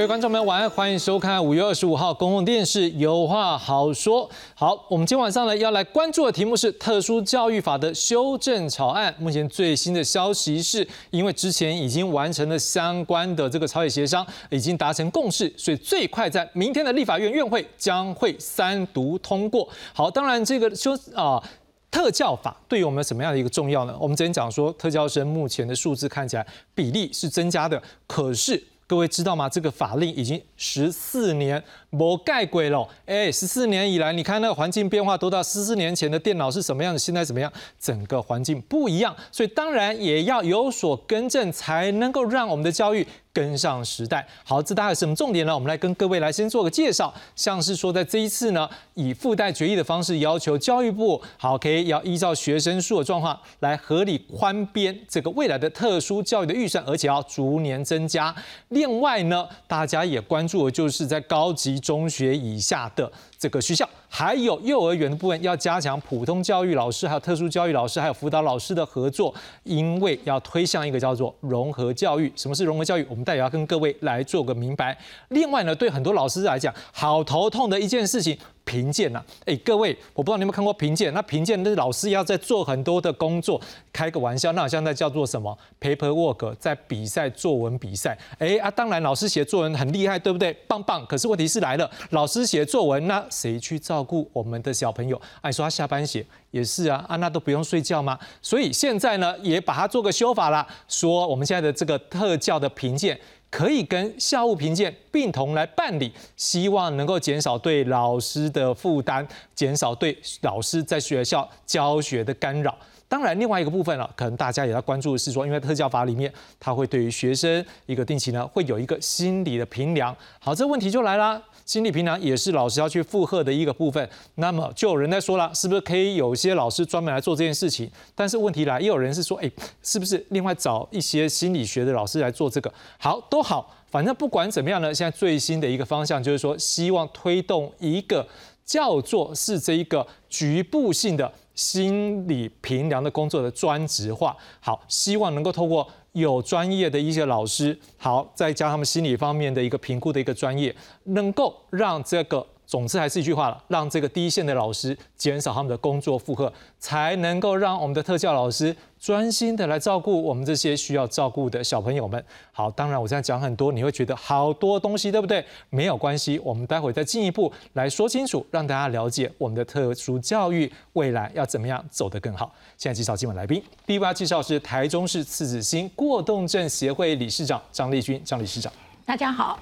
[0.00, 4.26] 各位观众们，晚安，欢迎收看五月二十五号公共电视《有话好说》。
[4.54, 9.14] 好，我们今晚上呢要来关注的题目是特殊教育法的修正草案。
[9.18, 19.68] 目前最新的消息是，因为之前已经完成了相关的这个朝野协商，已经达成共识，所以最快在明天的立法院院会将会三读通过。
[19.92, 21.42] 好，当然这个修啊。
[21.90, 23.94] 特教法对于我们什么样的一个重要呢？
[24.00, 28.62] 我们之前讲说，特教生目前的数字看起来比例是增加的，可是。
[28.90, 29.48] 各位知道吗？
[29.48, 32.86] 这个法令已经十四年没盖鬼了。
[33.06, 35.42] 哎，十四年以来，你看那个环境变化多大？
[35.42, 36.98] 十四年前的电脑是什么样的？
[36.98, 37.50] 现在怎么样？
[37.80, 43.06] 整个环境不一样，所以当然也要有所更正，才能够让我们的教育。
[43.32, 45.54] 跟上时代，好，这大概什么重点呢？
[45.54, 47.14] 我们来跟各位来先做个介绍。
[47.36, 58.34] 像是说，在这一次呢，以附带决议的方式要求教育部，好，可以要依照学生数的状况来合理宽编这个未来的特殊教育的预算，而且要逐年增加。
[58.70, 63.88] 另外呢，大家也关的就是在高级中学以下的这个学校。
[64.12, 72.30] 还有幼儿园的部分要加强普通教育老师、还有特殊教育老师、还有辅导老师的合作，因为要推向一个叫做融合教育。
[72.34, 73.06] 什么是融合教育？
[73.08, 74.98] 我们待会要跟各位来做个明白。
[75.28, 78.36] 另外呢，对很多老师来讲，好头痛的一件事情。
[78.62, 81.12] 评鉴呐，哎，各位，我不知道你有没有看过评鉴？
[81.12, 83.60] 那评鉴那老师要在做很多的工作，
[83.92, 88.16] 开个玩笑，那好像在叫做什么 paper work，在比赛作文比赛。
[88.38, 90.52] 哎啊，当然老师写作文很厉害，对不对？
[90.68, 91.04] 棒棒。
[91.06, 95.20] 可是问题是来了，老师写作文，那谁去照照顾我们的小朋友？
[95.42, 98.18] 哎，说他下班写也是啊，啊，那都不用睡觉吗？
[98.40, 103.18] 所以现在呢，也把它做个修法啦，说我们现在的这个特教的评鉴。
[103.50, 112.72] 可以跟校务评鉴并同来办理，希望能够减少对老师的负担，减少对老师在学校教学的干扰。
[113.08, 120.16] 当然，另外一个部分了，可能大家也要关注的是说，因为特教法里面，它会对于学生一个定期呢，会有一个心理的评量。
[120.38, 121.42] 好，这问题就来了。
[121.70, 127.88] 心理评量也是老师要去负荷的一个部分，那么就有人在说了，是不是可以有些老师专门来做这件事情？
[128.12, 129.48] 但是问题来，也有人是说，哎，
[129.80, 132.74] 是不是另外找一些心理学的老师来做这个？
[132.98, 138.26] 好，都好，反正不管怎么样呢，现在最新的一个方向就是说，希望推动一个
[138.64, 144.36] 叫做是这一个局部性的心理评量的工作的专职化。
[144.58, 145.86] 好，希望能够透过。
[146.12, 152.46] 有专业的一些老师，好，再加他们心理方面的一个评估的一个专业，能够让这个。
[152.70, 162.24] 总之还是一句话了，让这个第一线的老师减少他们的工作负荷，才能够让我们的特教老师专心的来照顾我们这些需要照顾的小朋友们。
[162.52, 165.44] 好，当然我现在讲很多，你会觉得好多东西，对不对？
[165.68, 172.54] 没有关系，我们待会再进一步来说清楚，让大家了解我们的特殊教育未来要怎么样走得更好。
[172.78, 178.72] 现在介绍今晚来宾，第一位介绍是台中市次子心过动症协会理事长张丽君，张理事长，
[179.04, 179.58] 大家好。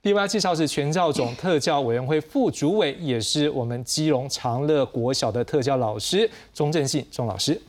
[0.00, 7.60] 第八介绍是全教总 特教委员会副主委，也是我们基隆长乐国小的特教老师钟正信钟老师。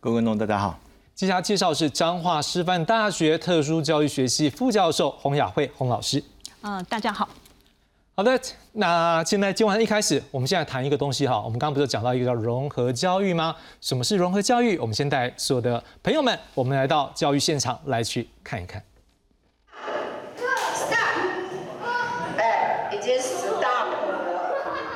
[0.00, 0.78] 各位观众大家好。
[1.14, 6.22] 接下来介绍是彰化师范大学特殊教育学系副教授洪雅慧洪老师。
[6.62, 7.28] 嗯，大家好。
[8.16, 8.40] 好的，
[8.72, 11.40] 那现在今晚一开始，我们现在谈一个东西哈。
[11.40, 13.54] 我们刚刚不是讲到一个叫融合教育吗？
[13.80, 14.76] 什么是融合教育？
[14.78, 18.82] 我们先带所有的朋友们，我们来到教育现场来去看一看。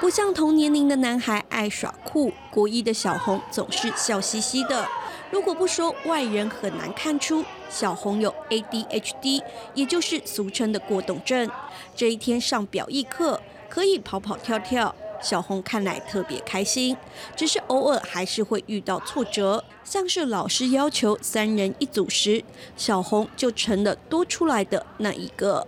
[0.00, 4.86] 不像同年龄的男孩爱耍酷，国一的小红总是笑嘻嘻的。
[5.30, 9.42] 如果不说，外人很难看出小红有 ADHD，
[9.72, 11.50] 也就是俗称的过动症。
[11.96, 13.40] 这一天上表意课，
[13.70, 16.94] 可以跑跑跳跳，小红看来特别开心。
[17.34, 22.44] 只是偶尔还是会遇到挫折，像是老师要求三人一组时，
[22.76, 25.66] 小红就成了多出来的那一个。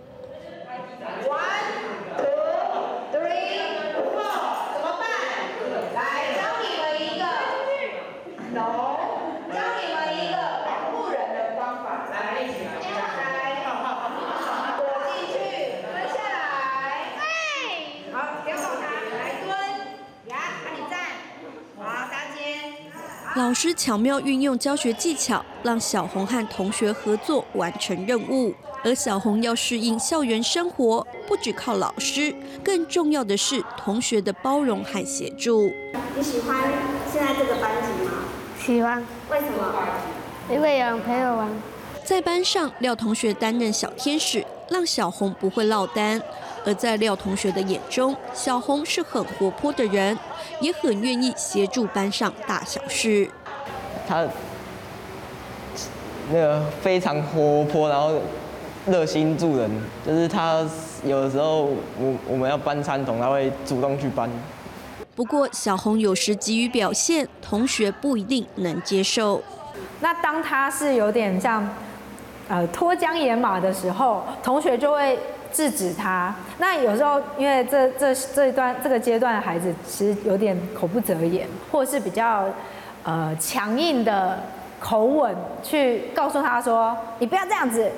[23.35, 28.53] 老师巧妙运用教学技巧，让小红和同学合作完成任务。
[28.81, 32.33] 而小红要适应校园生活，不只靠老师，
[32.63, 35.69] 更重要的是同学的包容和协助。
[36.15, 36.63] 你喜欢
[37.11, 38.11] 现在这个班级吗？
[38.57, 39.05] 喜欢。
[39.29, 39.83] 为什么？
[40.49, 41.49] 因为有人陪我玩。
[42.05, 46.21] 在班上，廖同学担任小天使，让小红不会落单。
[46.65, 50.17] 而在廖同学的眼中，小红是很活泼的人，
[50.59, 53.29] 也很愿意协助班上大小事。
[54.07, 54.25] 他
[56.31, 58.13] 那个非常活泼，然后
[58.87, 59.69] 热心助人，
[60.05, 60.65] 就是他
[61.03, 64.29] 有的时候我我们要搬餐桶，他会主动去搬。
[65.15, 69.41] 不过小红有时急于表现，同学不一定能接受。
[70.01, 71.67] 那当他是有点像
[72.47, 75.17] 呃脱缰野马的时候，同学就会
[75.55, 76.35] 制止他。
[76.57, 82.43] 那有时候因为这这这一段这个阶段的孩子其实有点口不择言，或者是比较
[83.03, 84.37] 呃强硬的
[84.79, 87.89] 口吻去告诉他说：“你不要这样子。”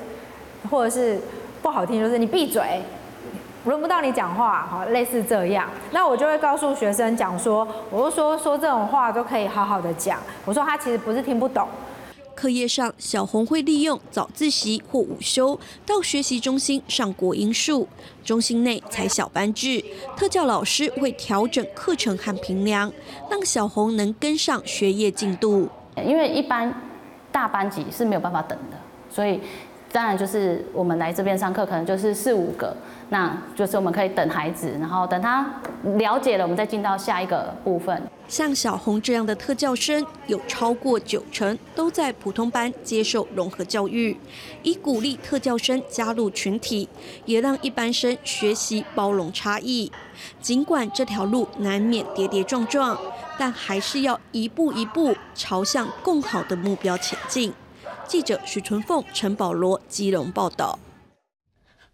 [0.69, 1.17] 或者是
[1.61, 2.81] 不好听，就是你闭嘴，
[3.63, 5.69] 轮不到你讲话，哈，类似这样。
[5.91, 10.19] 那我就会告诉学生讲说，我就说说这种话都可以好好的讲。
[10.43, 11.65] 我说他其实不是听不懂。
[12.37, 17.87] 课业上，小红会利用早自习或午休到学习中心上国英数。
[18.23, 19.83] 中心内采小班制，
[20.15, 22.93] 特教老师会调整课程和评量，
[23.31, 25.67] 让小红能跟上学业进度。
[26.05, 26.71] 因为一般
[27.31, 28.77] 大班级是没有办法等的，
[29.09, 29.41] 所以。
[29.97, 32.71] 当然，就是我们来这边上课，可能就是四五个，
[33.09, 35.43] 那就是我们可以等孩子，然后等他
[35.95, 37.99] 了解了，我们再进到下一个部分。
[38.27, 44.15] 像小红这样的特教生，有超过九成都在普通班接受融合教育，
[44.61, 46.87] 以鼓励特教生加入群体，
[47.25, 49.91] 也让一般生学习包容差异。
[50.39, 52.95] 尽管这条路难免跌跌撞撞，
[53.39, 57.51] 但还是要一步一步朝向更好的目标前进。
[58.07, 60.79] 记者许纯凤、陈保罗基隆报道。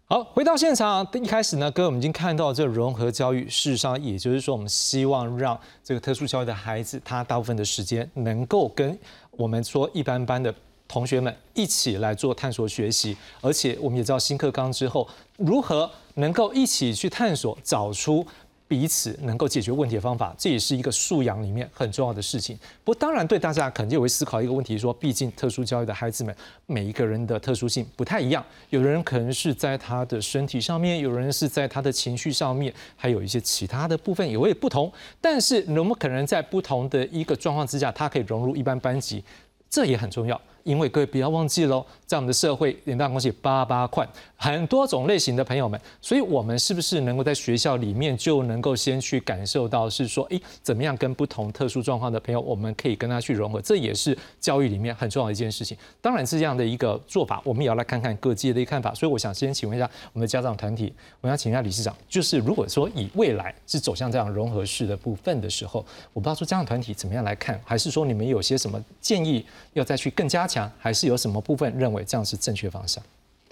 [0.06, 8.96] 好，回到现场，一开始呢，哥我们已经看到这融合教育，事实上也就是说，我们希望让这个特殊教育的孩子，他大部分的时间能够跟
[9.32, 10.54] 我们说一般班的
[10.86, 15.08] 同学们一起来做探索学习，而且我们也知道新课纲之后，
[15.38, 18.24] 如何能够一起去探索，找出。
[18.74, 22.58] 彼此能够解决问题的方法，这也是一个素养里面很重要的事情。
[22.82, 26.34] 不过，当然对大家肯定也会思考一个问题：说，毕竟特殊教育的孩子们，
[26.66, 28.44] 每一个人的特殊性不太一样。
[28.70, 34.92] 有的人可能是在他的身体上面，有人是在他的情绪上面，还有一些其他的部分也会不同。
[35.20, 39.22] 但是，我们可能在不同的一个状况之下，他可以融入一般班级，
[39.70, 40.40] 这也很重要。
[40.64, 44.06] 因为各位不要忘记喽，在我们的社会，联大恭喜八八块，
[44.36, 55.76] 很多种类型的朋友们，所以我们是不是能够在学校里面就能够先去感受到，是说，哎，怎么样跟不同特殊状况的朋友，我们可以跟他去融合，这也是教育里面很重要的一件事情。
[56.00, 58.94] 当然是这样的一个做法，我们也要来看看各界的一看法。
[58.94, 65.84] 所以我想先请问一下我们的家长团体，我想请一下理事长，就是如果说以未来是走向这样融合式的部分的时候，
[66.14, 69.44] 我不知道说家长团体怎么样来看，还是说你们有些什么建议
[69.74, 70.46] 要再去更加
[70.78, 71.40] 还是有什么？
[71.40, 73.02] 部分认为这样是正确方向？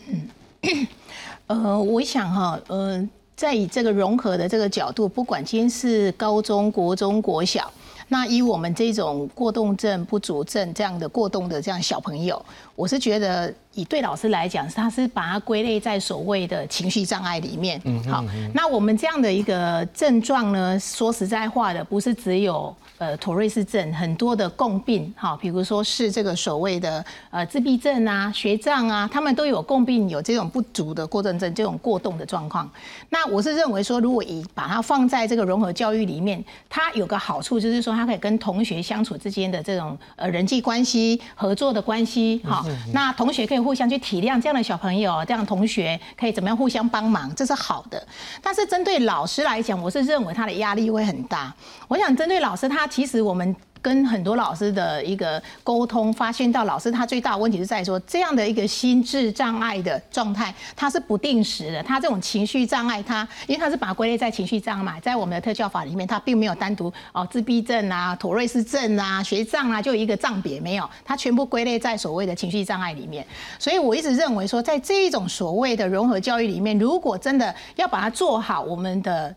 [0.09, 0.29] 嗯，
[1.47, 7.73] 呃，我想哈，呃，在以这个融合的这个角度，不管今天是高中国中国小，
[8.09, 12.45] 那以我们这种过动症不足症这样的过动的这样小朋友，
[12.75, 13.53] 我是觉得。
[13.75, 17.81] 以对老师来讲，他是把它归类在所谓的情绪障碍里面。
[17.85, 18.23] 嗯，好，
[18.53, 32.71] 那我们这样的一个症状呢，说实在话的，不是只有呃妥瑞氏症，很多的共病，哈，比如说是这个所谓的呃自闭症啊、学障啊，他们都有共病，有这种不足的过动症，这种过动的状况。
[33.09, 42.63] 那我是认为说，如果以把它放在这个融合教育里面，它有个好处就是说，它可以跟同学相处之间的这种呃人际关系、合作的关系，哈，
[42.93, 43.62] 那同学可以。
[43.63, 48.07] 互相去体谅这样的小朋友，这样的同学可以怎么样互相帮忙，这是好的。
[48.43, 51.55] 但是针对老师来讲，我是认为他的压力会很大。
[51.89, 53.55] 我想针对老师，他其实我们。
[53.83, 61.83] 跟很多老师的一个沟通，发现到老师他最大的问题是在说这样的一个心智障碍的状态，它是不定时的。
[61.83, 73.27] 他这种情绪障碍，他因为他是把它归类在情绪障碍嘛，在我们的特教法里面，他并没有单独哦自闭症啊、妥瑞氏症啊、学障啊，就一个障别没有，他全部归类在所谓的情绪障碍里面。
[73.59, 79.35] 所以我一直认为说，在这一种所谓的融合教育里面，如果真的要把它做好，我们的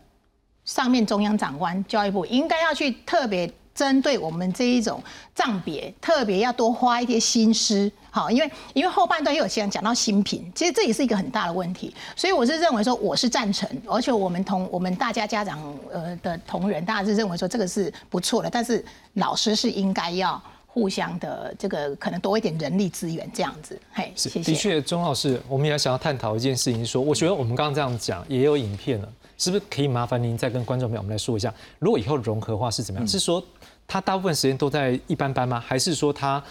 [0.64, 3.52] 上面中央长官教育部应该要去特别。
[3.76, 5.00] 针对我们这一种
[5.34, 15.60] 账别，特别要多花一些心思，好，因为因为后半段又有些人讲到新品，其实这也是一个很大的问题，所以我是认为说我是赞成，而且我们同我们大家家长
[15.92, 18.82] 呃的同仁，大家是认为说这个是不错的，但是
[19.14, 24.42] 老师是应该要互相的这个可能多一点人力资源这样子，嘿，谢谢。
[24.42, 33.06] 的确，钟老师，我们也想要探讨一件事情，说我觉得我们刚刚这样讲也有影片了，是不是可以麻烦您再跟观众朋友们来说一下，如果以后融合化是怎么样？
[33.06, 33.44] 是说。
[33.86, 35.60] 他大部分时间都在一般班吗？
[35.60, 36.42] 还是说他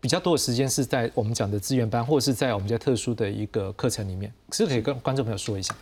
[0.00, 4.32] 比较多的时间是在我们讲的资源班，或者是在我们家特殊的一个课程里面？
[4.52, 5.74] 是不是可以跟观众朋友说一下？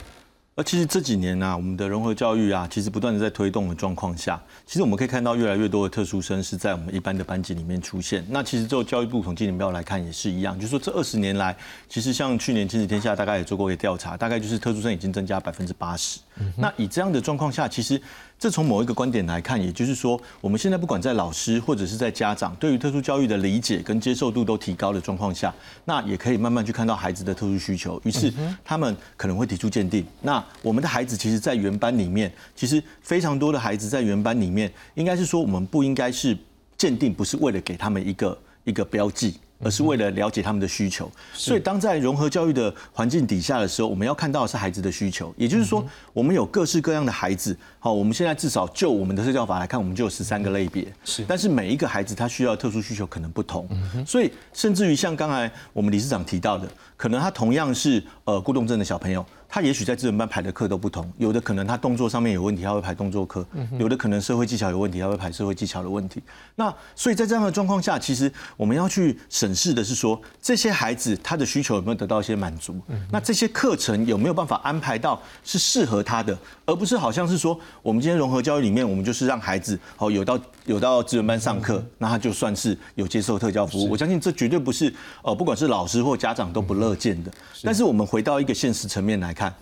[0.56, 8.26] 而其实这几年呢、我们的融合教育啊，其实不断的在推动的状况下，其实我们可以看到越来越多的特殊生是在我们一般的班级里面出现。
[8.28, 11.56] 那其实就教育部统计年表来看也是一样，就是说这二十年来，
[11.88, 16.18] 其实像去年亲子天下大概也做过一个调查，大概就是特殊生已经增加百分之八十。
[16.56, 18.02] 那以这样的状况下，其实
[18.38, 25.52] 这从某一个观点来看，也就是说，我们现在不管在老师或者是在家长，对于特殊教育的理解跟接受度都提高的状况下，
[25.85, 28.33] 那也可以慢慢去看到孩子的特殊需求，于是
[28.64, 30.07] 他们可能会提出鉴定。
[30.23, 36.38] 那我们的孩子其实，在原班里面，其实非常多的孩子在原班里面，应该是说我们不应该是
[36.76, 39.35] 鉴定，不是为了给他们一个一个标记。
[39.60, 47.56] 而是为了了解他们的需求，所以当在融合教育的环境底下的时候，我们要看到的是孩子的需求，也就是说，我们有各式各样的孩子。
[47.80, 50.86] 好，我们现在至少就我们的社教法来看，我们就有十三个类别。
[51.04, 53.68] 是，但是每一个孩子他需要的特殊需求可能不同，
[54.06, 63.42] 所以甚至于像刚才我们理事长提到的，可能他同样是呃过动症的小朋友，他也许在资源班排的课都不同，有的可能他动作上面有问题，他会排动作课；
[63.78, 66.20] 有的可能社会技巧有问题，他会排社会技巧的问题。
[66.56, 72.80] 那所以在这样的状况下，其实我们要去审视的是说，这些孩子他的需求有没有得到一些满足？
[73.10, 76.36] 那这些课程有没有办法安排到是适合他的，
[76.66, 83.90] 而不是好像是说我们今天融合教育里面，我们就是让孩子哦有到有到资源班上课，那他就算是有接受特教服务。
[83.90, 87.30] 我相信这绝对不是呃不管是老师或家长都不乐见的。
[87.62, 89.54] 但是我们回到一个现实层面来看，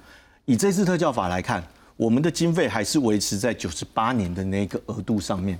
[0.44, 1.62] 以这次特教法来看，
[1.96, 5.58] 我们的经费还是维持在九十八年的那个额度上面。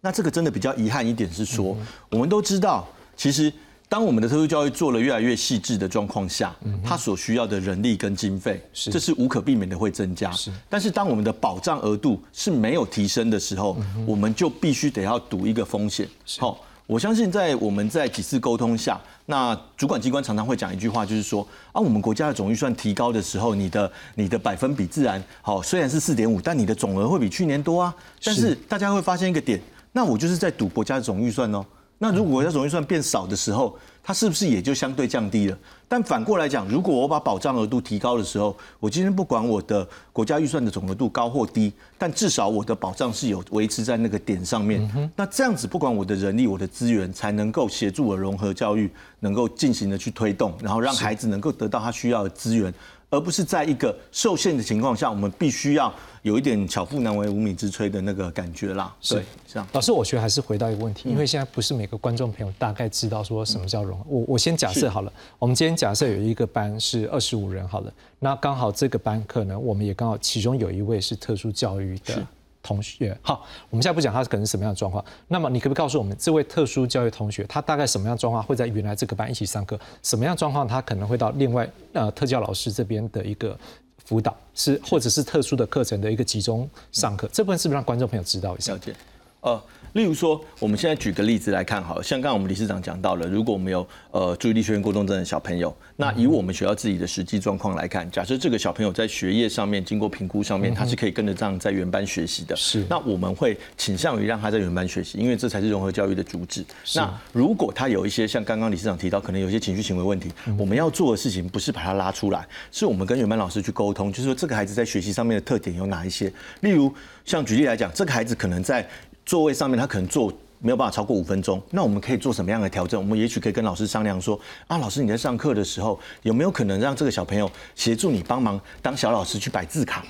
[0.00, 1.76] 那这个真的比较遗憾一点是说，
[2.10, 2.86] 我们都知道，
[3.16, 3.52] 其实
[3.88, 6.54] 当我们的特殊教育做了越来越细致的状况下，
[6.84, 10.32] 它所需要的人力跟经费，这是无可避免的会增加。
[10.68, 16.08] 但是当我们的保障额度是没有提升的时候，我们就必须得要赌一个风险。
[16.38, 27.94] 好，我相信在我们在几次沟通下，那主管机关常常会讲一句话，就是说啊，我们国家的总预算提高的时候，你的你的百分比自然好，虽然是四点五，但你的总额会比去年多啊。
[28.24, 29.60] 但是大家会发现一个点。
[29.92, 31.64] 那我就是在赌国家的总预算哦。
[31.98, 35.58] 那如果国家总预算变少的时候，它是不是也就相对降低了？
[35.88, 45.10] 但反过来讲，如果我把保障额度提高的时候，我今天不管我的国家预算的总额度高或低，但至少我的保障是有维持在那个点上面。
[45.16, 52.72] 那这样子，不管我的人力、我的资源，才能够协助我融合教育能够进行的去推动，然后让孩子能够得到他需要的资源。
[53.08, 58.94] 而不是在一个受限的情况下，我们必须要有一点巧妇难为无米之炊的那个感觉啦。
[59.08, 59.68] 对，这样。
[59.72, 64.04] 老师，我觉得还是回到一个问题，因为现在不是每个观众朋友大概知道说什么叫融合。
[64.08, 72.26] 我我先假设好了，我们今天假设有一个班是二十五人好了，那刚好这个班可能我们也刚好其中有一位是特殊教育的。
[72.66, 75.04] 同学，好，我们现在不讲他可能是什么样的状况。
[75.28, 79.78] 那么你可不可以告诉我们，这位特殊教育同学他大概什么样状况会在原来这个班一起上课？
[80.02, 83.56] 什么样状况他可能会到另外呃特教老师这边的一个
[84.04, 87.28] 辅导，是或者是特殊的课程的一个集中上课？
[87.32, 88.72] 这部分是不是让观众朋友知道一下？
[88.72, 88.94] 了解，
[89.42, 89.62] 呃。
[89.96, 106.62] 例如说，我们现在举个例子来看，好，像刚刚我们理事长讲到了，如果我们有呃注意力缺陷过动症的小朋友，那以我们学校自己的实际状况来看，假设这个小朋友在学业上面经过评估上面，他是可以跟得上在原班学习的，是，那我们会倾向于让他在原班学习，因为这才是融合教育的主旨。
[106.94, 116.30] 那如果他有一些像刚刚理事长提到，可能有一些情绪行为问题，我们要做的事情不是把他拉出来，是我们跟原班老师去沟通，就是说这个孩子在学习上面的特点有哪一些？
[116.60, 116.92] 例如，
[117.24, 118.86] 像举例来讲，这个孩子可能在
[119.26, 120.32] 座位上面，他可能坐。
[120.58, 122.98] 没有办法超过五分钟，那我们可以做什么样的调整？
[122.98, 130.02] 我们也许可以跟老师商量说，啊，老师你在上课的时候有没有可能让这个小朋友协助你帮忙当小老师去摆字卡？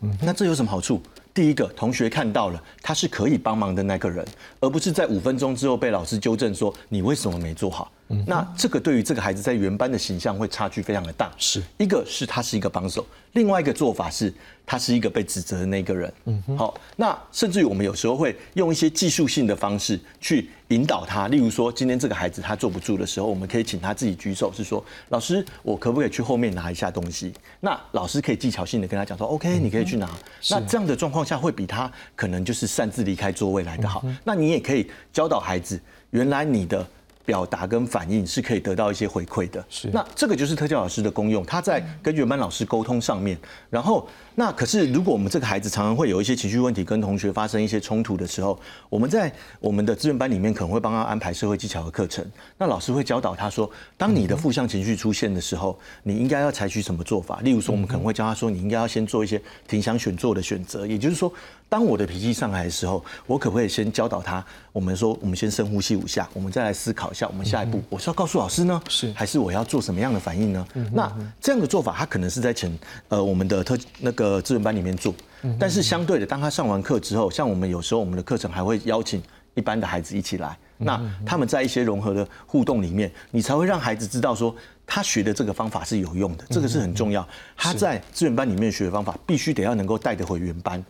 [0.00, 1.00] 嗯，那这有什么好处？
[1.32, 4.26] 第一个，同学看到了他是可以帮忙的那个人，
[4.58, 7.90] 而不是在五分钟之后被老师纠正说你为什么没做好。
[8.26, 11.32] 那这个对于这个孩子在原班的形象会差距非常的大。
[11.38, 14.32] 是一个是他是一个帮手，另外一个做法是
[14.66, 16.12] 他是一个被指责的那个人。
[16.26, 27.32] 嗯，好，那甚至于我们有时候会用一些技术性的方式去引导他，例如说今天这个孩子他坐不住的时候，我们可以请他自己举手，是说老师我可不可以去后面拿一下东西？
[27.60, 30.08] 那老师可以技巧性的跟他讲说，OK，你可以去拿。
[30.50, 34.04] 那这样的状况下会比他可能就是擅自离开座位来的好。
[34.22, 35.80] 那你也可以教导孩子，
[36.10, 36.86] 原来你的。
[37.24, 43.38] 表达跟反应是可以得到一些回馈的，是那这个就是特教老师的功用，他在跟原班老师沟通上面，
[43.70, 52.24] 然后那可是如果我们这个孩子常常会有一些情绪问题，跟同学发生一些冲突的时候，我们在我们的资源班里面可能会帮他安排社会技巧的课程，
[52.58, 57.40] 那老师会教导他说，当你的负向情绪出现的时候，你应该要采取什么做法？
[57.40, 61.32] 例如说，我们可能会教他说，你应该要先做一些停想选做的选择，也就是说。
[61.74, 64.44] 当我的脾气上来的时候，我可不可以先教导他？
[64.72, 70.64] 我们说，我们先深呼吸五下，我们再来思考一下，我们下一步我是要告诉老师呢，是还是我要做什么样的反应呢？
[70.92, 72.72] 那这样的做法，他可能是在前
[73.08, 75.12] 呃我们的特那个资源班里面做，
[75.58, 79.20] 但是相对的，当他上完课之后，像我们有时候我们的课程还会邀请
[79.54, 84.54] 一般的孩子一起来，那他们在一些融合的互动里面，你才会让孩子知道说。
[84.86, 87.26] 他学的这个方法是有用的，这个是很重要。
[87.56, 90.84] 他在资源班里面学的方法，必须得要能够带得回原班，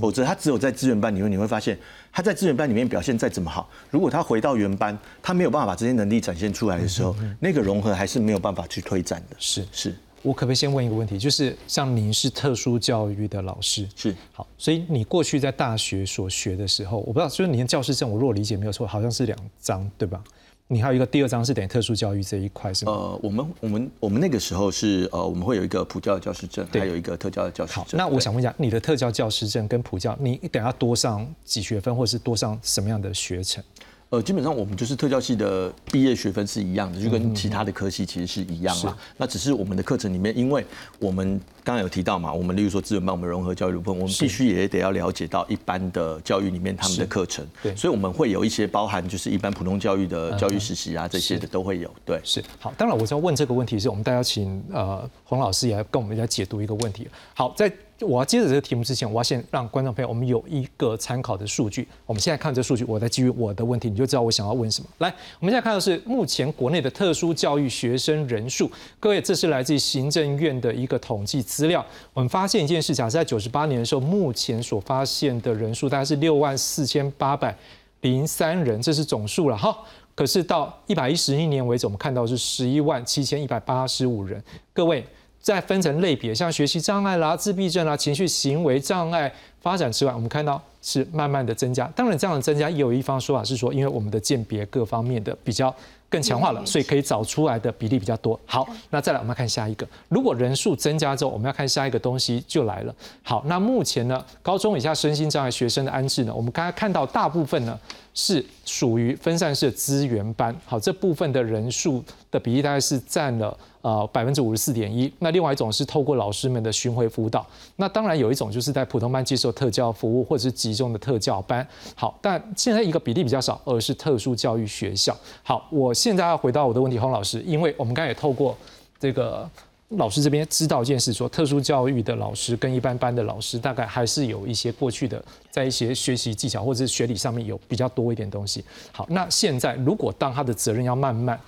[0.00, 1.78] 否则他只有在资源班里面，你会发现
[2.12, 9.36] 他在资源班里面表现再怎么好，如果他回到原班，他没有办法把这些能力展现出来的时候，那个融合还是没有办法去推展的。
[9.38, 11.18] 是是，我可不可以先问一个问题？
[11.18, 20.22] 就是像您是特殊教育的老师，是好，所以你过去在大学所学的时候，我不知道，就是你的教师证，我如果理解没有错，好像是两张，对吧？
[20.72, 22.92] 你还有一个第二章是等于特殊教育这一块是吗？
[22.92, 27.98] 呃，我们我们我们那个时候是呃，我们会有一个普教的教师证，还有一个特教的教师证。
[27.98, 33.62] 那我想问一下，你的特教教师证跟普教，你等下多上几学分，或是多上什么样的学程？
[34.10, 38.96] 呃，基本上我们就是特教系的毕业学分是一样的，就跟其他的科系其实是一样嘛。
[39.16, 40.66] 那只是我们的课程里面，因为
[40.98, 47.46] 我们刚刚有提到嘛，我们例如说资源班，我们融合教育部分，我们必须也得要了解到一般的教育里面他们的课程。
[47.62, 51.88] 对，所以我们会有一些包含就是一般普通教育的教育实习啊这些的都会有。
[52.04, 52.74] 对，是好。
[52.76, 57.06] 当然，我要问这个问题是我们大家请呃洪老师也来跟我们来解读一个问题。
[57.32, 57.72] 好，在。
[58.06, 61.86] 我要接着这个题目之前，我要先让观众朋友我们有一个参考的数据。
[62.06, 64.88] 我们现在看这数据，我再基于我的问题，你就知道我想要问什么。
[64.98, 68.70] 来，我们现在看到是目前国内的特殊教育学生人数。
[68.98, 71.84] 各位，这是来自行政院的一个统计资料。
[72.14, 77.54] 我们发现一件事，假设在九十八年的时候，目前所发现的人数大概是六万四千八百
[78.00, 79.76] 零三人，这是总数了哈。
[80.14, 84.42] 可是到一百一十一年为止，我们看到是十一万七千一百八十五人。
[84.72, 85.04] 各位。
[85.40, 91.90] 再分成类别，像学习障碍啦、自闭症啦、情绪行为障碍、发展之外，我们看到是慢慢的增加。
[91.96, 95.74] 当然，这样的增加也有一方说法是说，因为我们的鉴别各方面的比较
[96.10, 98.38] 更强化了，所以可以找出来的比例比较多。
[98.44, 102.94] 好，那再来我们看下一个，如果人数增加之后，我们要看下一个东西就来了。
[103.22, 107.78] 好，那目前呢，高中以下身心障碍学生的安置呢，我们刚才看到大部分呢
[108.20, 110.54] 是属于分散式资源班。
[110.66, 113.56] 好，这部分的人数的比例大概是占了。
[113.82, 115.10] 呃，百分之五十四点一。
[115.20, 117.46] 那另外一种是透过老师们的巡回辅导。
[117.76, 121.66] 那当然有一种就是在普通班接受特教服务，或者是集中的特教班。
[121.94, 125.16] 好，但现在一个比例比较少，而是特殊教育学校。
[125.42, 128.54] 好，我现在要回到我的问题，洪老师，因为我们刚才也透过
[128.98, 129.48] 这个
[129.96, 138.64] 老师这边知道一件事，说特殊教育的老师跟一般班的老师，大概还是有一些过去的在一些学习技巧或者是学理上面有比较多一点东西。
[138.92, 141.38] 好，那现在如果当他的责任要慢慢。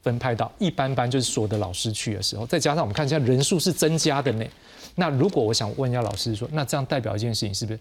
[0.00, 4.46] 分派到一般班，就是所有的老师去的时候，再加上我们看一下人数是增加的呢。
[4.94, 7.78] 那如果我想问一下老师说，那这样代表一件事情，是不是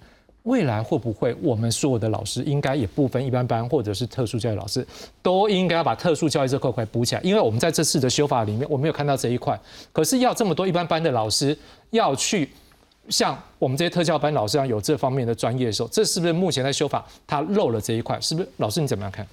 [0.47, 4.85] 未来会不会我们所有的老师应该也不分一般班或者是特殊教育老师，
[5.21, 7.21] 都应该要把特殊教育这块块补起来？
[7.21, 9.59] 因为我们在这次的修法里面，我没有看到这一块。
[9.91, 11.57] 可是要这么多一般班的老师
[11.89, 12.49] 要去
[13.09, 18.19] 像我们这些特教班老师一样有这方面的专业的时候，这是不是目前在修法他漏了这一块？
[18.21, 18.49] 是不是？
[18.57, 19.27] 老师你怎么样看？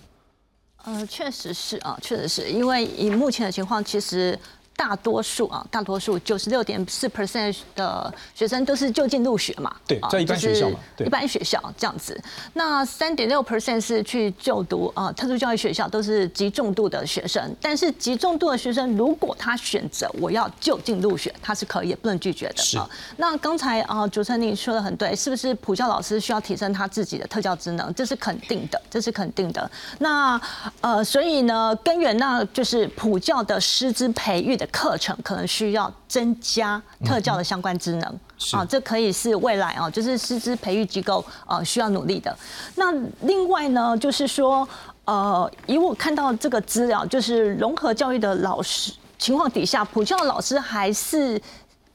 [0.85, 4.39] 呃，确实是啊，确实是因为以目前的情况，其实。
[4.77, 12.21] 大多数啊，大多数九十六点四 percent 的学生都是就近入学嘛，对，在一般学校嘛，一般学校这样子。
[12.55, 17.55] 那三点六 percent 是去就读啊特殊教育学校，都是极重度的学生。
[17.61, 22.91] 但是极重度的学生，如果他选择我要就近入学，他是可以，不能拒绝的啊。
[23.17, 27.95] 那刚才啊主持人你说的很对，是不是普教老师需要提升他自己的特教职能？
[27.95, 29.71] 这是肯定的，这是肯定的。
[30.01, 30.41] 那
[30.81, 34.64] 呃，所以呢，根源那就是普教的师资培育的。
[34.67, 38.21] 课程可能需要增加特教的相关职能
[38.53, 42.37] 啊，这可以是未来啊，就是师资培育机构呃需要努力的。
[42.77, 44.69] 那另外呢，就是说
[45.05, 51.41] 呃，以我看到这个资料，就是融合教育的老师情况底下，普教老师还是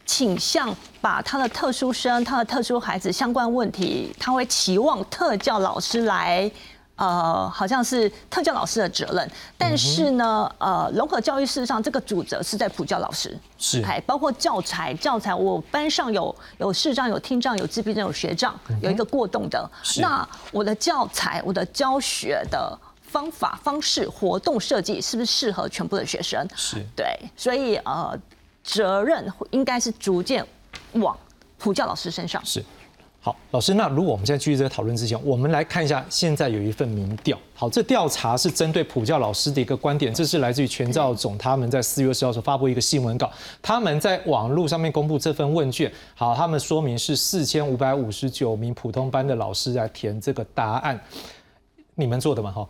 [0.06, 6.50] 倾向把他的特殊生、他的特殊孩子相关问题，他会期望特教老师来。
[7.00, 19.70] 呃，好像是特教老师的责任，但是呢，呃，融合教育事实上这个主责是在普教老师，是，还包括教材，教材我班上有有视障、有听障、有自闭症、有学障，有一个过动的，
[20.02, 26.46] 那我的教材、我的教学的方法、方式、活动设计是不是适合全部的学生？
[26.54, 26.86] 是。
[26.98, 28.14] 对，所以呃，
[28.62, 30.46] 责任应该是逐渐
[30.92, 31.18] 往
[31.58, 32.46] 普教老师身上。
[32.46, 32.62] 是。
[33.22, 37.38] 好，老师，那如果我们现在继续在讨论之前，我们来看一下现在有一份民调。
[37.54, 43.30] 好，这调查是针对普教老师的一个观点，这是来自于全教总他们在四月十号所发布一个新闻稿，
[43.62, 45.92] 他们在网络上面公布这份问卷。
[46.16, 50.98] 好，他们说明是四千五百五十九名普通班的老师来填这个答案。
[52.00, 52.68] 你们做的嘛，哈，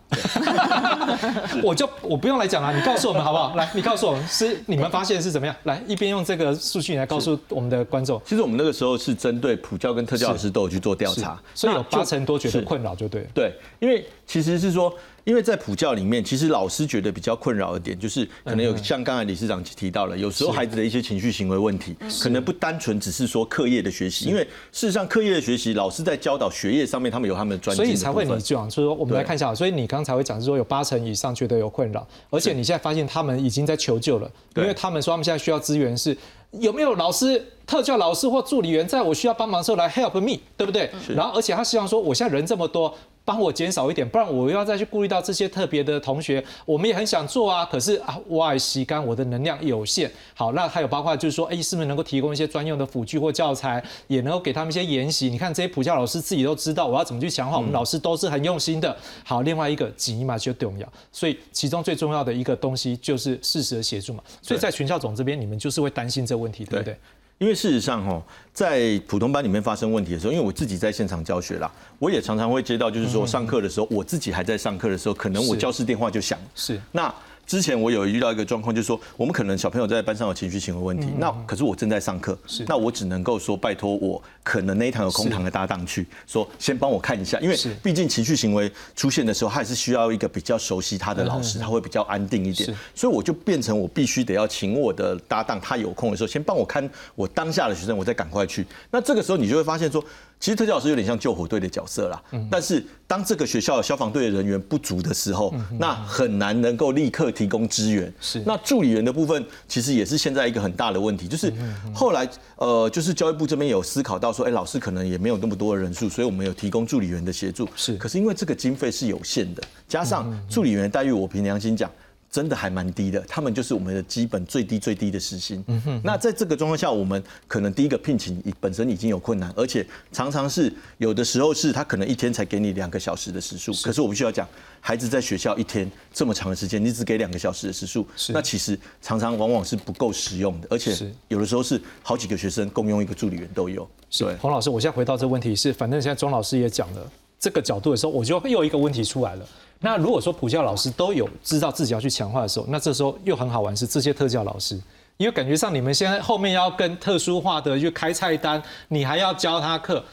[1.64, 3.56] 我就我不用来讲了，你告诉我们好不好？
[3.56, 5.56] 来，你告诉我们是你们发现是怎么样？
[5.64, 8.20] 来，一边用这个数据来告诉我们的观众。
[8.26, 13.28] 其实我们那个时候是针对普教跟特教老师都有去做调查，所以有八成多觉得困扰，就对。
[13.34, 14.92] 对，因为其实是说。
[15.30, 36.18] 因为在普教里面，其实老师觉得比较困扰的点，就是可能有像刚才理事长提到了，有时候孩子的一些情绪行为问题，可能不单纯只是说课业的学习，因为事实上课业的学习，老师在教导学业上面，他们有他们的专所以才会你讲，就是说我们来看一下，所以你刚才会讲是说有八成以上觉得有困扰，而且你现在发现他们已经在求救了，因为他们说他们现在需要资源是
[36.54, 40.90] 有没有老师、特教老师或助理员在我需要帮忙的时候来 help me，对不对？
[41.10, 42.98] 然后而且他希望说我现在人这么多。
[43.30, 46.44] 帮我减少一点，不然我又要再去顾虑到这些特别的同学。
[46.66, 50.12] 我们也很想做啊，可是啊，外吸干我的能量有限。
[50.34, 55.30] 好，那还有包括就是说，哎，是不是能够提供一些专用的辅具或教材，也能够给他们一些研习？
[55.30, 57.58] 你看这些普教老师自己都知道，我要怎么去强化。
[57.58, 58.98] 我们老师都是很用心的。
[59.24, 64.24] 好，另外一个紧嘛就重要，所以其中最重要的一个东西就是适时的协助嘛。
[64.42, 66.98] 所以在全校总这边，你们就是会担心这个问题，对不对？
[67.40, 68.22] 因为事实上，哈，
[68.54, 76.80] 在普通班里面发生问题的时候，因为我自己在现场教学啦，我也常常会接到，就是说上课的时候，我自己还在上课的时候，可能我教室电话就响，是。
[76.92, 77.14] 那。
[77.50, 98.64] 之前我有遇到一个状况，就是说我们可能小朋友在班上有情绪行为问题，那可是我正在上课，那我只能够说拜托我可能那一堂有空堂的搭档去说先帮我看一下，因为毕竟情绪行为出现的时候，他还是需要一个比较熟悉他的老师，他会比较安定一点，所以我就变成我必须得要请我的搭档，他有空的时候先帮我看我当下的学生，我再赶快去。
[98.92, 100.06] 那这个时候你就会发现说。
[100.40, 108.12] 其实特教老师有点像救火队的角色啦，但是当这个学校消防队的人员不足的时候，那很难能够立刻提供支援。
[108.22, 111.52] 是，那助理员的部分其实也是现在一个很大的问题，就是
[111.94, 117.68] 后来呃，就是教育部这边有思考到说，哎，老师可能也没有那么多的人数，所以我们有提供助理员的协助。
[117.76, 121.92] 是，可是因为这个经费是有限的，加上助理员待遇，我凭良心讲。
[122.32, 125.64] 真的还蛮低的，他们就是我们的基本最低最低的时薪。
[125.68, 133.74] 嗯哼那在这个状况下，我们可能第一个聘请本身已经有困难，而且常常是有的时候是他可能一天才给你两个小时的时数。
[133.84, 134.48] 可是我必须要讲，
[134.80, 140.96] 孩子在学校一天这么长的时间，你只给两个小时的时数，那其实常常往往是不够实用的，而且
[141.30, 143.90] 有的时候是好几个学生共用一个助理员都有。
[144.12, 149.46] 是，洪老师，我现在回到这个问题是，反正现在钟老师也讲了这个角度的时候，我就又有一个问题出来了。
[149.82, 154.80] 那如果说普教老师都有知道自己要去强化的时候，那这时候又很好玩是这些特教老师，
[155.16, 160.04] 因为感觉上你们现在后面要跟特殊化的去开菜单，你还要教他课，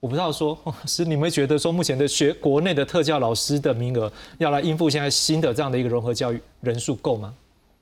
[0.00, 7.32] 我不知道说是你们觉得说目前的学国内的特教老师的名额要来应付现在新的这样的一个融合教育人数够吗？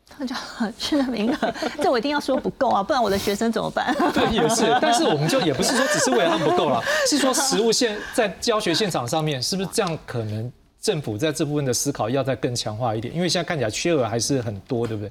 [0.08, 3.92] 特教老师的名额，这我一定要说不够啊，不然我的学生怎么办？
[4.14, 10.52] 对，也是，但是我们就也不是说只是为了他们不够了，是说实物现在教学现场上面是不是这样可能？
[10.80, 15.10] 政府在这部分的思考要再更强化一点，因为现在看起来缺额还是很多，对不对？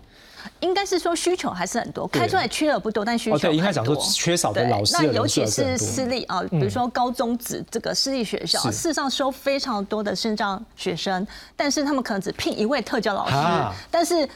[0.62, 14.28] 应该是说需求还是很多，开出来缺额不多，但需求对，应该讲说缺少的老师那尤其是私立啊，比如说高中职这个私立学校，事实上收非常多的肾脏学生，但是他们可能只聘一位特教老师，但是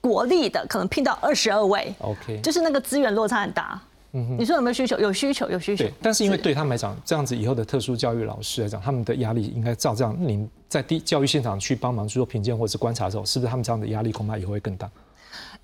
[0.00, 3.78] 国立的可能聘到二十二位，OK，就是那个资源落差很大。
[4.10, 4.98] 你说有没有需求？
[4.98, 5.84] 有需求，有需求。
[5.84, 14.90] 对，但是因为对他们来讲，这样子以后的特殊教育老师来讲，他们的压力应该照这样，您在第教育现场去帮忙去做评鉴或者是观察的时候，是不是他们这样的压力恐怕也会更大？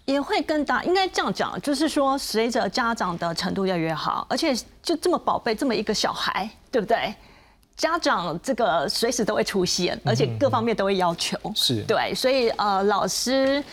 [0.04, 7.14] 也会更大，应该这样讲，就是说随着家长的程度越来越好，而且就这么宝贝这么一个小孩，对不对？
[7.76, 13.64] 家长这个随时都会出现，而且各方面都会要求，是对，所以呃，老师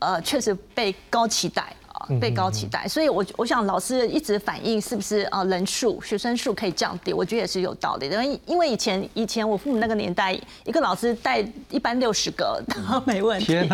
[0.00, 1.72] 呃确实被高期待。
[2.20, 8.24] 被高期待，所以我我想老师一直反映是不是啊人数学生数可以降低，我觉得也是有道理的。
[8.24, 13.46] 因为因为以前以前我父母那个年代，一个老师带一般六十个都没问题。
[13.46, 13.68] 天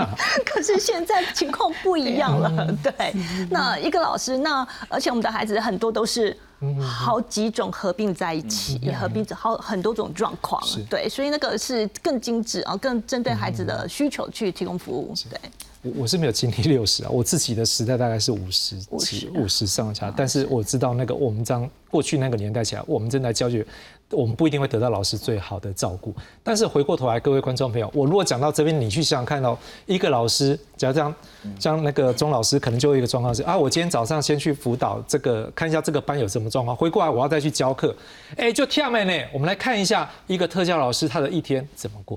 [0.45, 3.13] 可是现在情况不一样了，对。
[3.51, 6.37] 那一个老师，那而且我们的孩子很多都是
[6.81, 11.09] 好几种合并在一起，也合并好很多种状况，对。
[11.09, 15.39] 所以那个是更精致啊，更针对孩子的需求去提供服务，对。
[15.83, 23.67] 我我是没有经历六十啊，我自己的时代大概是五十几、五十上下，但是我知道那个我们这样过去那个年代起来，我们正在教学
[24.11, 26.15] 我们不一定会得到老师最好的照顾。
[26.43, 31.13] 但是回过头来，各位观众朋友，我如果讲到这边，你去想想看到一个老师，假如这样，
[31.59, 37.93] 像那个钟老师，可能就有一个状况是啊，我今天早上先去辅导这个，看一下这个班有什么状况，回过来我要再去教课，
[38.37, 39.29] 哎，就跳妹呢。
[39.33, 42.17] 我们来看一下一个特教老师他的一天怎么过。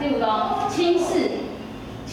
[0.00, 0.26] 第五个
[0.74, 1.30] 轻视、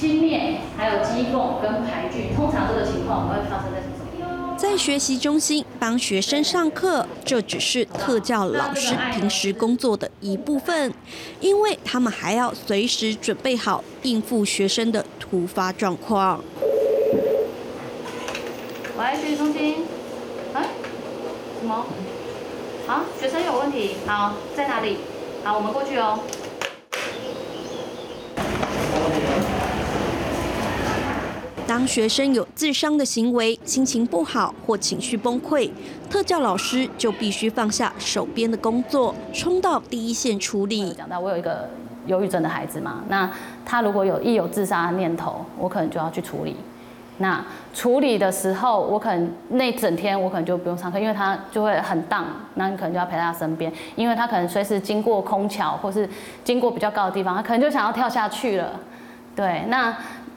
[0.04, 3.88] 轻蔑，还有讥讽跟排拒，通常这个情况会发生在什
[4.20, 4.54] 么？
[4.58, 10.94] 在学习中心帮学生上课，这只是特教老师平时工作的一部分，
[11.39, 16.44] 因为他们还要随时准备好应付学生的突发状况。
[18.98, 19.86] 喂，学习中心，
[20.54, 20.68] 哎，
[21.62, 21.86] 什么？
[22.88, 24.98] 啊，学生有问题，好，在哪里？
[25.46, 26.20] 好，我们过去哦。
[31.74, 35.68] 当学生有自伤的行为、心情不好或情绪崩溃，
[36.08, 40.92] 特教老师就必须放下手边的工作，冲到第一线处理。
[40.94, 41.68] 讲到我有一个
[42.06, 43.28] 忧郁症的孩子嘛，那
[43.66, 46.56] 他如果有一有自杀念头，我可能就要去处理。
[47.18, 56.08] 那处理的时候，我可能那整天我可能就不用上课，因为他就会很荡，那你可能就要陪在他身边，因为他可能随时经过空桥或是
[56.44, 58.80] 经过比较高的地方，他可能就想要跳下去了。
[59.36, 59.92] 对，那。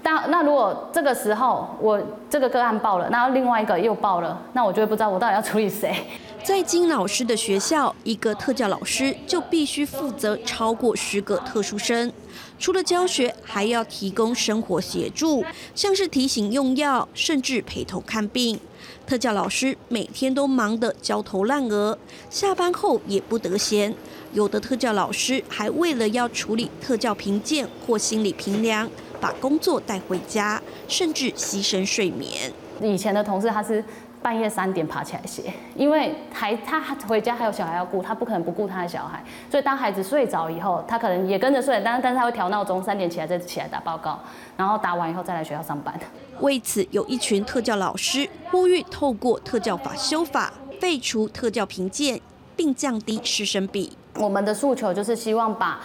[0.06, 5.92] 那那如果这个时候我这个个案报了，那另外一个又报了，那我就会不知道我到底要处理谁。
[6.44, 12.12] 在金老师的学校，一个特教老师就必须负责超过十个特殊生，
[12.56, 18.60] 除了教学，还要提供生活协助，像是提醒用药，甚至陪同看病。
[19.08, 21.98] 特教老师每天都忙得焦头烂额，
[22.30, 23.92] 下班后也不得闲。
[24.32, 28.88] 有的特教老师还为了要处理特教评鉴或心理评量。
[29.20, 32.52] 把工作带回家，甚至牺牲睡眠。
[32.80, 33.82] 以前的同事他是
[34.22, 39.22] 半夜三点爬起来写，因为还他回家还有小孩要顾，他不可能不顾他的小孩。
[39.50, 44.20] 所以当孩子睡着以后，他可能也跟着睡，但但是他会调闹钟，三点起来再起来打报告，
[44.56, 45.98] 然后打完以后再来学校上班。
[46.40, 52.20] 为此，有一群特教老师呼吁透过特教法修法，废除特教评鉴，
[52.56, 53.96] 并降低师生比。
[54.16, 55.80] 我们的诉求就是希望把。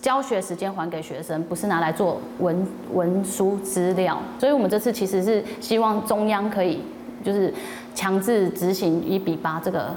[0.00, 6.82] 教学时间还给学生，不是拿来做文文书资料，所以我们这次其实是希望中央可以
[7.22, 7.52] 就是
[7.94, 9.94] 强制执行一比八这个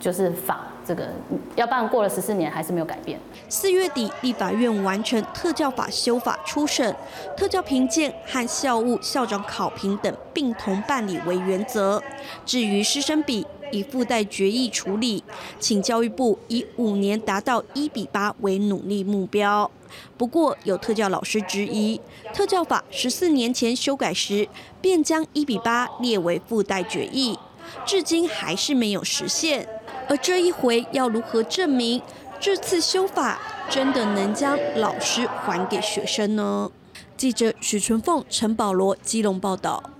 [0.00, 1.08] 就是法，这个
[1.54, 3.18] 要不然过了十四年还是没有改变。
[3.48, 6.94] 四月底立法院完成特教法修法初审，
[7.36, 12.02] 特教评鉴和校务校长考评等并同办理为原则，
[12.44, 13.46] 至于师生比。
[13.74, 15.24] 以附带决议处理，
[15.58, 19.68] 请教育部以五年达到一比八为努力目标。
[20.16, 22.00] 不过有特教老师质疑，
[22.32, 24.48] 特教法十四年前修改时
[24.80, 27.38] 便将一比八列为附带决议，
[27.84, 29.68] 至今还是没有实现。
[30.08, 32.00] 而这一回要如何证明
[32.38, 36.70] 这次修法真的能将老师还给学生呢？
[37.16, 39.93] 记者许纯凤、陈保罗基隆报道。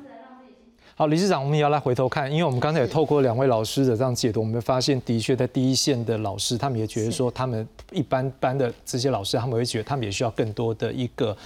[0.96, 11.37] 好，理事长，我们也要来回头看，因为我们刚才也透过两位老师的这样解读，我们发现的确在第一线的老师，他们也觉得说，他们一般般的这些老师，他们会觉得他们也需要更多的一个，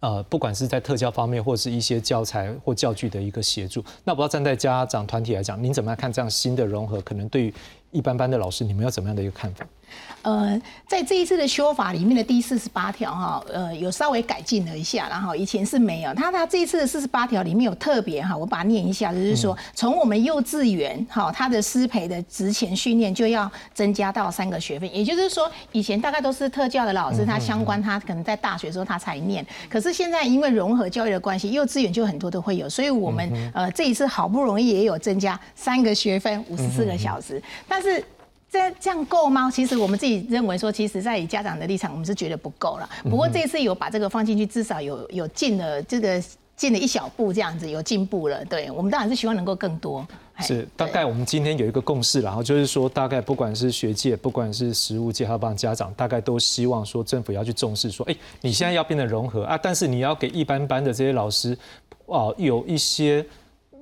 [0.00, 3.82] 呃，不管是在特教方面，或是一些教材或教具的一个协助。
[4.04, 7.00] 那不知道站在家长团体来讲，您怎么样看这样新的融合？
[7.00, 7.54] 可能对于
[7.92, 9.66] 一般般的老师，你们有怎么样的一个看法？
[10.22, 16.12] 呃，在这一次的修法里面的第四十八条哈，呃，有稍微改进了一下，然后以前是没有。
[16.12, 38.04] 他他这一次的四十八条里面有特别哈，我把它念一下，就是说从我们幼稚园哈，他的师培的职前训练就要增加到三个学分，也就是说以前大概都是特教的老师，他相关他可能在大学时候他才念，可是现在因为融合教育的关系，幼稚园就很多都会有，所以我们呃这一次好不容易也有增加三个学分，五十四个小时，但是。
[38.50, 39.50] 这这样够吗？
[39.50, 42.88] 其实我们自己认为说，其实在以家长的立场，我们是觉得不够了。
[43.04, 46.22] 不过这次有把这个放进去，至少有有进了这个
[46.56, 48.42] 进了一小步，这样子有进步了。
[48.46, 50.06] 对我们当然是希望能够更多。
[50.40, 61.58] 是大概我们今天有一个共识，然后就是说，大概不管是学界，不管是实务界，还有帮家长，大概都希望说政府要去重视，说，哎，你现在要变得融合啊，但是你要给一般般的这些老师，
[62.06, 63.24] 哦，有一些。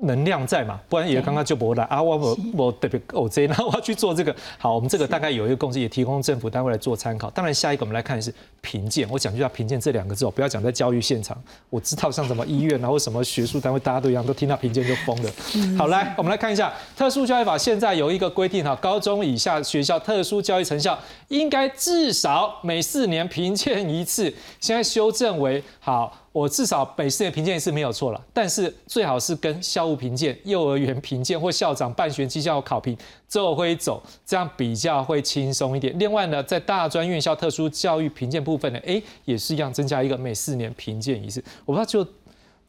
[0.03, 2.03] 能量在嘛，不然也刚刚就不来啊！
[2.03, 4.35] 我我我特别哦这， 然后我要去做这个。
[4.59, 7.31] 好，我们这个大概有一个共识，也提供政府单位来做参考。
[7.31, 9.09] 当然，下一个我们来看的是评鉴。
[9.11, 11.37] 我讲一下评鉴这两个字哦，不要讲在教育现场。
[11.71, 15.31] 我知道像什么医院啊，或什么学术单位，大家都一样，都听到评鉴就疯了。
[15.79, 26.19] 好，来我们来看一下特殊教育法，现在有一个规定哈，高中以下学校特殊教育成效应该至少每四年评鉴一次，现在修正为好。
[26.37, 32.95] 我至少每四年评鉴一次没有错了，但是最好是跟校务评鉴、幼儿园评鉴或校长办学绩效考评
[33.27, 35.99] 走会走，这样比较会轻松一点。
[35.99, 41.43] 另外呢，在大专院校特殊教育评鉴部分呢，哎，也是一样增加一个每四年评鉴一次。
[41.65, 42.05] 我不知道就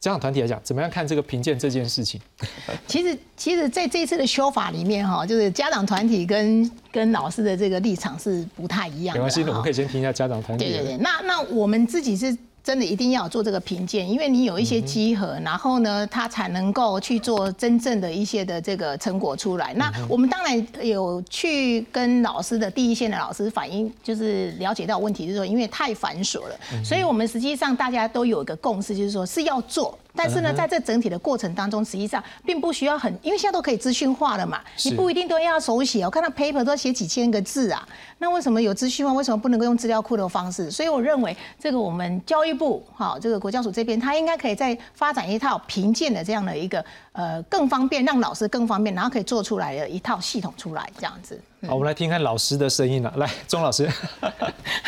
[0.00, 2.18] 家长团体来讲，怎么样看这个评鉴这件事情？
[2.88, 9.20] 其实，其实在这一次的修法里面哈，就是家长团体跟跟老师的这个立场是不太一样的。
[9.20, 10.64] 没关系，我们可以先听一下家长团体。
[10.64, 12.34] 对对对，那那我们自己是。
[12.68, 19.72] 真的一定要做这个评鉴，因为你有一些集合，然后呢，他才能够去做真正的一些的这个成果出来。
[19.72, 29.98] 那我们当然有去跟老师的第一线的老师反映，就是了解到问题，就是说因为太繁琐了，所以我们实际上大家都有一个共识，就是说是要做。
[30.14, 36.02] 但是呢，在这整体的过程当中，实际上并不需要很，因为现在都可以资讯化了嘛，你不一定都要手写。
[36.04, 37.86] 我看到 paper 都写几千个字啊，
[38.18, 39.12] 那为什么有资讯化？
[39.12, 40.68] 为什么不能够用资料库的方式？
[40.72, 51.40] 所以我认为，这个我们教育部哈，这个国教署这边，他应该可以再发展一套评鉴的这样的一个呃更方便，让老师更方便，然后可以做出来的一套系统出来这样子。
[51.66, 53.12] 好，我们来听看老师的声音了。
[53.16, 53.88] 来，钟老师，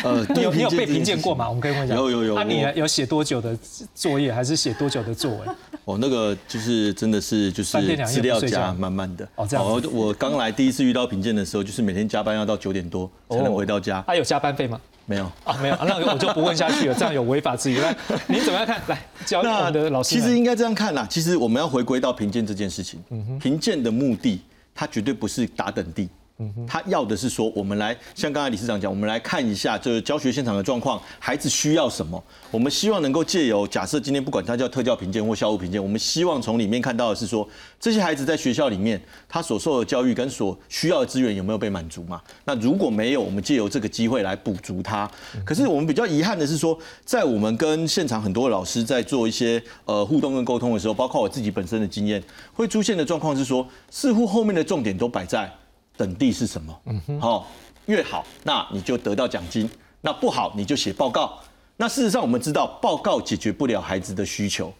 [0.03, 1.47] 呃， 你有你有被评鉴过吗？
[1.47, 1.95] 我们可以问一下。
[1.95, 2.35] 有有有。
[2.35, 3.57] 那你有写多久的
[3.93, 5.55] 作业，还是写多久的作文？
[5.83, 9.27] 哦，那个就是真的是就是资料夹满满的。
[9.35, 9.65] 哦，这样。
[9.65, 14.01] 我我刚来第一次遇到评鉴的时候，就是每天加班要到九点多才能回到家。
[14.07, 14.79] 他有加班费吗？
[15.05, 15.77] 没有啊，没有。
[15.81, 17.79] 那我就不问下去了，这样有违法之余。
[17.79, 17.95] 来，
[18.27, 18.81] 你怎么样看？
[18.87, 20.15] 来，教大的老师。
[20.15, 21.05] 其实应该这样看啦。
[21.09, 23.03] 其实我们要回归到评鉴这件事情。
[23.09, 23.39] 嗯哼。
[23.39, 24.41] 评鉴的目的，
[24.73, 26.07] 它绝对不是打等地。
[26.67, 32.21] 他要的是说，我们来像刚才理事长讲，我们来看一下就是教学现场的状况，孩子需要什么。
[32.49, 37.47] 我们希望能够借由假设今天不管他叫特教评鉴或校务评鉴，我们希望从里面看到的是说，
[37.79, 42.21] 这些孩子在学校里面他所受的教育跟所需要的资源有没有被满足嘛？
[42.45, 45.09] 那如果没有，我们借由这个机会来补足他。
[45.45, 52.21] 可是我们比较遗憾的是说，在我们跟现场很多老师在做一些呃互动跟沟通的时候，包括我自己本身的经验，
[52.53, 55.51] 会出现的状况是说，似乎后面的重点都摆在。
[55.97, 56.81] 等地是什么？
[56.85, 57.47] 嗯哼，好，
[57.85, 59.67] 越好，那你就得到奖金；
[60.01, 61.39] 那不好，你就写报告。
[61.77, 64.73] 那事实上，我们知道报告解决不了孩子的需求。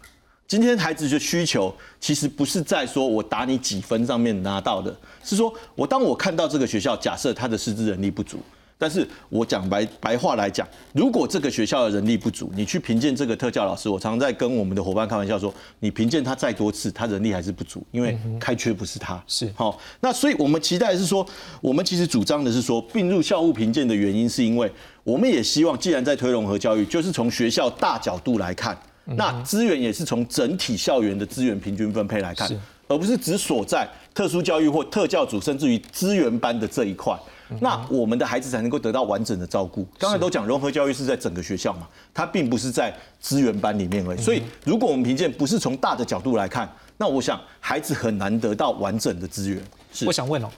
[0.47, 8.37] 今天孩子的需求其实不是在说我打你几分上面拿到的，是说我当我看到这个学校，假设他的师资能力不足。
[8.81, 19.23] 但是我讲白白话来讲，如果这个学校的人力不足，你去评鉴这个特教老师，我常常在跟我们的伙伴开玩笑说，你评鉴他再多次，他人力还是不足，因为开缺不是他。
[19.27, 21.23] 是好，那所以我们期待是说，
[21.61, 24.71] 我们其实主张的是说，并入校务评鉴的原因，是因为
[25.03, 32.49] 我们也希望，既然在推融合教育，就是从学校大角度来看，那资源也是从整体校园的资源平均分配来看，
[32.87, 37.15] 而不是只所在特殊教育或特教组，甚至于资源班的这一块。
[37.59, 39.85] 那我们的孩子才能够得到完整的照顾。
[39.99, 44.21] 刚才都讲融合教育是在整个学校嘛，它并不是在资源班里面而已。
[44.21, 49.61] 所以，如果我们评鉴不是从大的角度来看，那我想孩子很难得到完整的资源。
[49.91, 50.49] 是，我想问哦，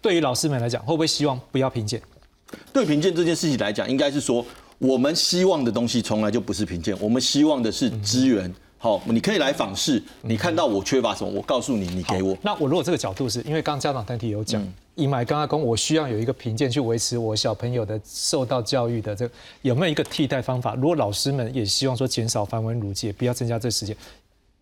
[0.00, 2.00] 对于老师们来讲，会不会希望不要评鉴？
[2.72, 4.44] 对评鉴这件事情来讲，应该是说
[4.78, 8.52] 我们希望的东西从来就不是评鉴，我们希望的是资源。
[8.82, 12.36] 好，你可以来访视，你看到我缺乏什么，我告诉你，你给我。
[12.42, 14.60] 那我如果这个角度是因为刚家长团体有讲。
[14.96, 20.74] 以买刚刚公，我需要有一个评鉴去维持我小朋友的受到教育的这个有没有一个替代方法？
[20.74, 23.96] 如果老师们也希望说减少繁文缛节，不要增加这时间，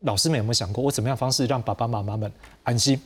[0.01, 2.31] 老师们有没有想过我怎么样方式让爸爸妈妈们
[2.65, 3.01] 安心？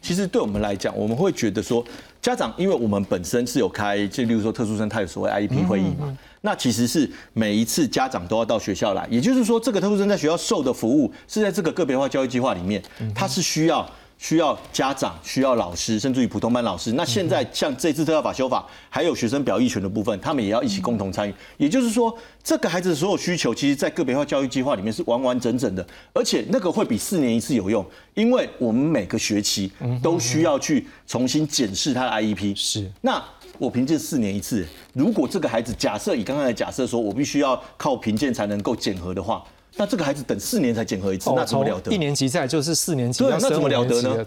[0.00, 1.84] 其实对我们来讲，我们会觉得说，
[2.24, 12.82] 家长因为我们本身是有开，就例如说特殊生，他有所谓 IEP 会议嘛，那其实是每一次家长都要到学校来，也就是说，这个特殊生在学校受的服务是在这个个别化教育计划里面，
[13.14, 13.86] 他是需要。
[14.18, 16.92] 需要家长，需要老师，甚至于普通班老师。
[16.92, 21.34] 那现在像这次特教法修法，还有学生表意权的部分，他们也要一起共同参与。
[21.58, 29.70] 也就是说，这个孩子的所有需求，其实在个别化教育计划里面是完完整整的，而且那个会比四年一次有用，因为我们每个学期
[30.02, 32.54] 都需要去重新检视他的 IEP。
[32.54, 32.90] 是。
[33.02, 33.22] 那
[33.58, 39.44] 我凭借四年一次，如果这个孩子假设以刚刚的假设说，我必须要靠评鉴才能够检核的话。
[39.76, 41.92] 那这个孩子等四年才检核一次，那怎么了得？
[41.92, 44.24] 一年级在就是四年级，对，那怎么了得呢？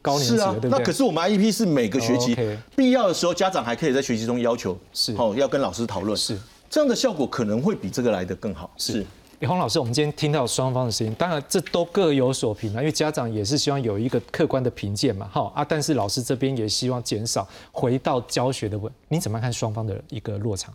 [0.00, 2.36] 高年级啊，对那可是我们 IEP 是每个学期，
[2.76, 6.38] 必要的时候家长还可以在学习中要求，是哦，要跟老师讨论，是
[6.70, 8.70] 这样的效果可能会比这个来的更好。
[8.76, 9.04] 是，
[9.40, 20.72] 李洪老师，我们今天听到双方的声音，当然这都各有所评啊，因为家长也是希望有一个客观的评鉴嘛，哈啊，但是老师这边也希望减少回到教学的问，你怎么看双方的一个落场？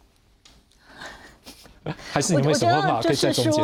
[2.11, 3.63] 还是你们什么法可以在中间？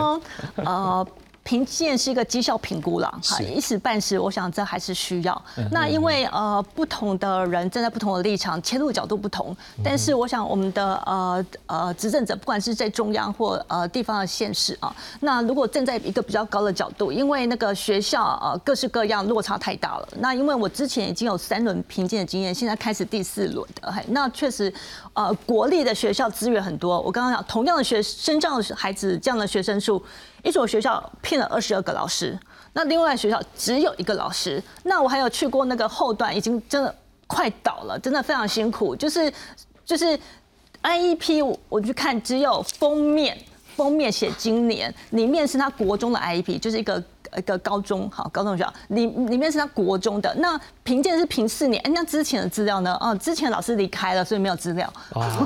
[0.65, 1.07] 呃。
[1.45, 5.39] 评鉴是一个绩效评估了，哈，一时半时，我想这还是需要。
[5.69, 20.07] 那因为呃，不同的人站在不同的立场，切入角度不同，但是我想我们的呃呃执政者，不管是在中央或呃地方的县市啊，那如果站在一个比较高的角度，因为那个学校呃各式各样落差太大了。
[20.17, 24.73] 那因为我之前已经有三轮评鉴的经验，现在开始第四轮的，那确实
[25.13, 26.99] 呃国立的学校资源很多。
[27.01, 30.03] 我刚刚讲同样的学生这样的孩子这样的学生数。
[30.45, 32.37] 一所学校聘了二十二个老师，
[32.73, 34.61] 那另外学校只有一个老师。
[34.83, 38.95] 那我还有去过那个后段，已经真的快倒了，真的非常辛苦。
[38.95, 39.33] 就是
[39.83, 40.17] 就是
[40.83, 43.35] IEP，我去看只有封面
[43.75, 47.03] 封面写今年，里面是他国中的 IEP，就是一个
[47.37, 50.33] 一个高中好高中学校里里面是他国中的。
[50.35, 52.97] 那评鉴是评四年，哎，那之前的资料呢？
[53.01, 54.91] 哦，之前老师离开了，所以没有资料。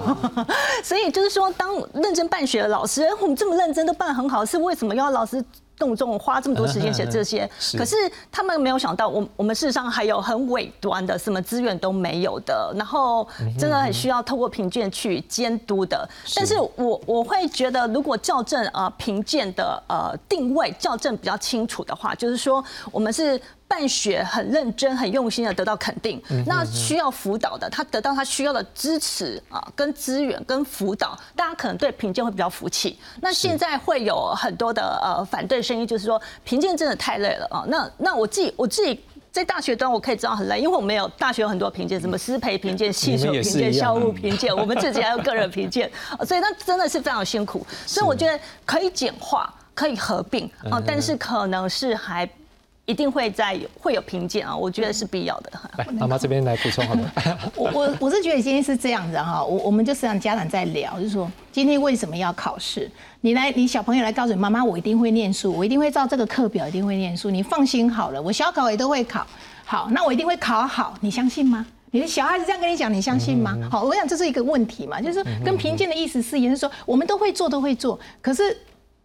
[0.84, 5.44] 所以就是说，当认真办学的老师，我们这么认真都办得很好，是为什么要老师？
[5.80, 7.96] 动众花这么多时间写这些， 可是
[8.32, 13.28] 他们没有想到，我我们事实上还有很尾端的，什么资源都没有的，然后
[13.58, 16.08] 真的很需要透过评鉴去监督的。
[16.36, 23.42] 但是我我会觉得，如果校正啊评鉴的呃定位校正比较清楚的话，就是说我们是。
[23.70, 33.00] 办学很认真、很用心的得到肯定，那需要辅导的，他得到他需要的支持啊，跟资源、跟辅导，大家可能对评鉴会比较服气。
[33.22, 37.64] 那现在会有很多的呃反对声音，就是说评鉴真的太累了啊。
[37.68, 39.00] 那那我自己我自己
[39.32, 45.90] 在大学端我可以知道很累，因为我们有大学有很多评鉴，什么师培评鉴、系所评鉴、校务评鉴，我们自己还有个人评鉴，
[46.26, 47.64] 所以那真的是非常辛苦。
[47.86, 52.28] 所以我觉得可以简化，可以合并啊，但是可能是还。
[52.90, 55.52] 一定会在会有评鉴啊，我觉得是必要的。
[55.78, 57.12] 来，妈妈这边来补充好吗。
[57.56, 62.90] 我我我是觉得今天是这样子哈，我我们就是让家长在聊，就是说今天为什么要考试？
[63.22, 68.20] 你来，你小朋友来告诉你妈妈，我一定会念书，我一定会照这个课表，一定会念书，你放心好了。
[68.20, 69.28] 我小考也都会考，
[69.66, 71.64] 好，那我一定会考好，你相信吗？
[71.92, 73.56] 你的小孩子这样跟你讲，你相信吗？
[73.70, 78.58] 好，我想这是一个问题嘛，就是跟评鉴的意思是也是说，我们都会做，都会做，可是。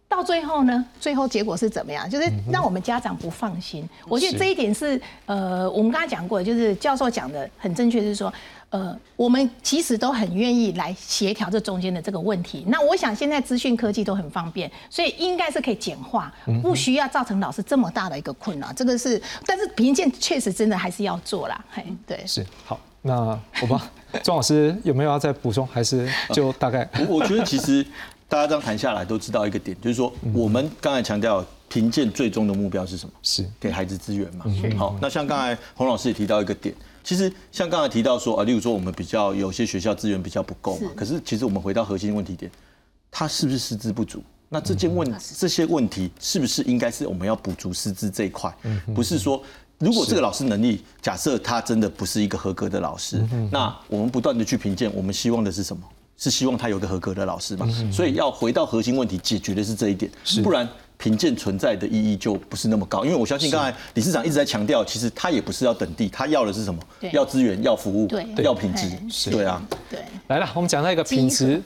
[0.07, 0.85] 到最后呢？
[0.99, 2.09] 最后结果是怎么样？
[2.09, 3.87] 就是让我们家长不放心。
[4.07, 8.31] 我觉得这一点是呃，我们刚才讲过，就是教授讲的很正确，就是说，
[8.69, 12.63] 呃，我们其实都很愿意来协调这中间的这个问题。
[12.67, 16.31] 那我想现在资讯科技都很方便，所以应该是可以简化，
[16.61, 18.71] 不需要造成老师这么大的一个困扰。
[18.73, 21.65] 这个是，但是评鉴确实真的还是要做啦。
[21.71, 22.79] 嘿，对，是好。
[23.01, 23.87] 那我吧，
[24.23, 25.67] 庄老师有没有要再补充？
[25.67, 26.87] 还是就大概？
[26.99, 27.85] 我我觉得其实。
[28.27, 33.13] 大家这样谈下来都知道一个点，就是说我们刚才强调评鉴最终的目标是什么？
[33.21, 34.45] 是给孩子资源嘛？
[34.77, 36.73] 好，那像刚才洪老师也提到一个点，
[37.03, 42.51] 其实像刚才提到说啊，例如说我们比较有些学校资源比较不够嘛，可是其实我们回到核心问题点，
[43.11, 44.23] 他是不是师资不足？
[44.49, 48.51] 那这件问这些问题是不是应该是我们要补足师资这一块？
[48.93, 49.41] 不是说
[49.79, 55.83] 如果这个老师能力假设他真的不是一个合格的老师，那我们不断的去评鉴，我们希望的是什么？
[56.17, 57.67] 是希望他有个合格的老师嘛？
[57.91, 60.09] 所以要回到核心问题，解决的是这一点，
[60.43, 63.03] 不然评鉴存在的意义就不是那么高。
[63.03, 66.81] 因为我相信刚才理事长一直在强调，其实他也不是要等地，他要的是什么？
[67.11, 68.07] 要资源，要服务，
[68.37, 69.29] 要品质。
[69.29, 69.99] 对啊，对。
[70.27, 71.61] 来了，我们讲到一个品质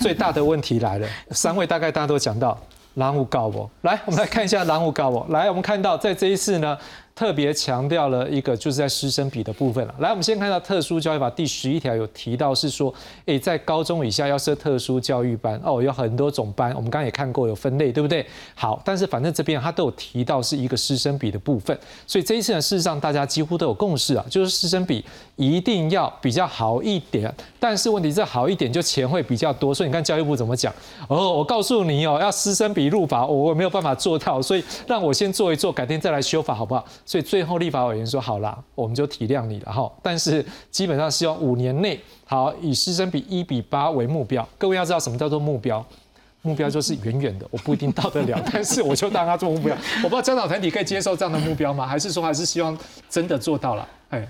[0.00, 1.08] 最大的问题来了。
[1.30, 2.60] 三位大概大家都讲到，
[2.94, 3.70] 狼物告我。
[3.82, 5.24] 来，我们来看一下狼物告我。
[5.30, 6.76] 来，我们看到在这一次呢。
[7.14, 9.94] 特别强调了一个，就是在师生比的部分了。
[9.98, 12.92] 来，我们先看到特殊教育法第十一条有提到，是说，
[13.26, 18.26] 诶，在高中以下要设特殊教育班哦，有很多种班，我们刚刚也看过有分类，对不对？
[18.54, 25.04] 好，但是反正这边它都有提到是一个师生比的部分，所以这一次呢，事实上大家几乎都有共识啊，就是师生比
[25.36, 27.32] 一定要比较好一点。
[27.60, 30.72] 但是问题是好一点就钱会比较多，所以你看教育部怎么讲？
[31.08, 36.84] 哦，我告诉你哦，要师生比入法，我没有办法做到，所以让我先做一做，改天再来修法，好不好？
[37.04, 39.90] 所以最后立法委员说好啦，我们就体谅你了哈。
[40.02, 44.46] 但是基本上希望五年内好以师生比一比八为目标。
[44.58, 45.84] 各位要知道什么叫做目标？
[46.42, 49.76] 目标就是远远的，我不一定到得了， 但是我就当他做目标。
[50.02, 51.86] 我不知道家长团体可以接受这样的目标吗？
[51.86, 52.76] 还是说还是希望
[53.08, 53.88] 真的做到了？
[54.10, 54.28] 哎，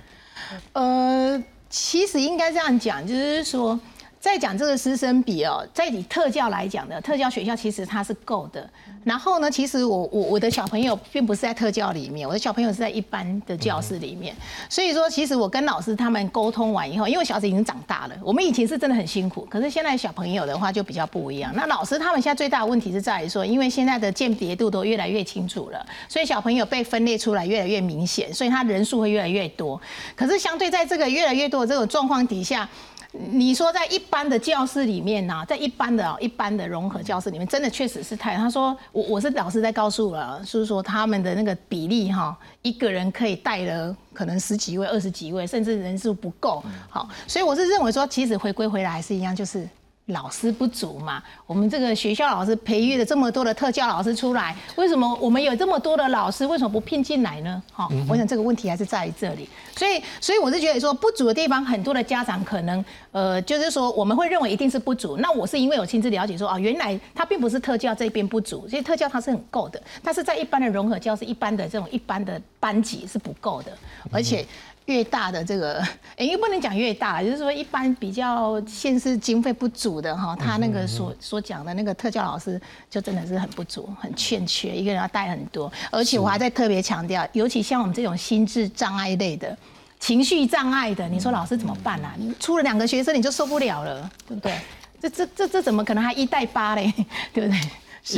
[0.75, 3.79] 呃，其实应该这样讲，就是说。
[4.23, 8.71] 在讲这个师生比哦，在以特教来讲的特教学校，其实它是够的。
[9.03, 14.33] 然后呢，其实我我我的小朋友并不是在特教里面，我的小朋友是在一般的教室里面。
[14.69, 21.53] 所以说，其实我跟老师他们沟通完以后，因为小孩子已经长大了，我们以前是真的很辛苦，可是现在小朋友的话就比较不一样。
[21.57, 29.81] 那老师他们现在最大的问题是在于说，因为现在的鉴别度都越来越清楚了，所以小朋友被分裂出来越来越明显，所以他人数会越来越多。
[30.15, 32.69] 可是相对在这个越来越多的这种状况底下。
[33.13, 38.35] 你说在一般的教室里面呢、在一般的哦一般的融合教室里面，真的确实是太。
[38.37, 46.65] 他说我我是老师在告诉了，就是说他们的那个比例哈，一个人可以带了可能十几位、二十几位，甚至人数不够。
[46.89, 49.69] 好，所以我是认为说，其实回归回来还是一样，就是。
[50.07, 57.63] 老师不足嘛，我们这个学校老师培育了这么多的特教老师出来，为什么我们有这么多的老师，为什么不聘进来呢？
[57.73, 59.49] 好、我想这个问题还是在于这里。
[59.77, 65.17] 所以，所以我是觉得说不足的地方，很多的家长可能呃，就是说我们会认为一定是不足。
[65.19, 73.73] 那我是因为有亲自了解说，啊，原来它并不是特教这边不足，其实特教它是很够的，但是在一般的融合教是、一般的这种一般的班级是不够的，
[74.11, 74.45] 而且。
[74.87, 75.79] 越大的这个，
[76.17, 82.61] 哎，又不能讲越大，就是说一般比较现实经费不足的哈，他那个所所讲的那个特教老师
[82.91, 89.57] 就真的是很不足，很欠缺，一个人要带很多，而且我还在特别强调，尤其像我们这种心智障碍类的。
[90.01, 92.13] 情绪障碍的，你说老师怎么办啊？
[92.19, 94.53] 你出了两个学生你就受不了了，对不对？
[95.01, 96.93] 这这这这怎么可能还一带八嘞？
[97.33, 97.61] 对不对？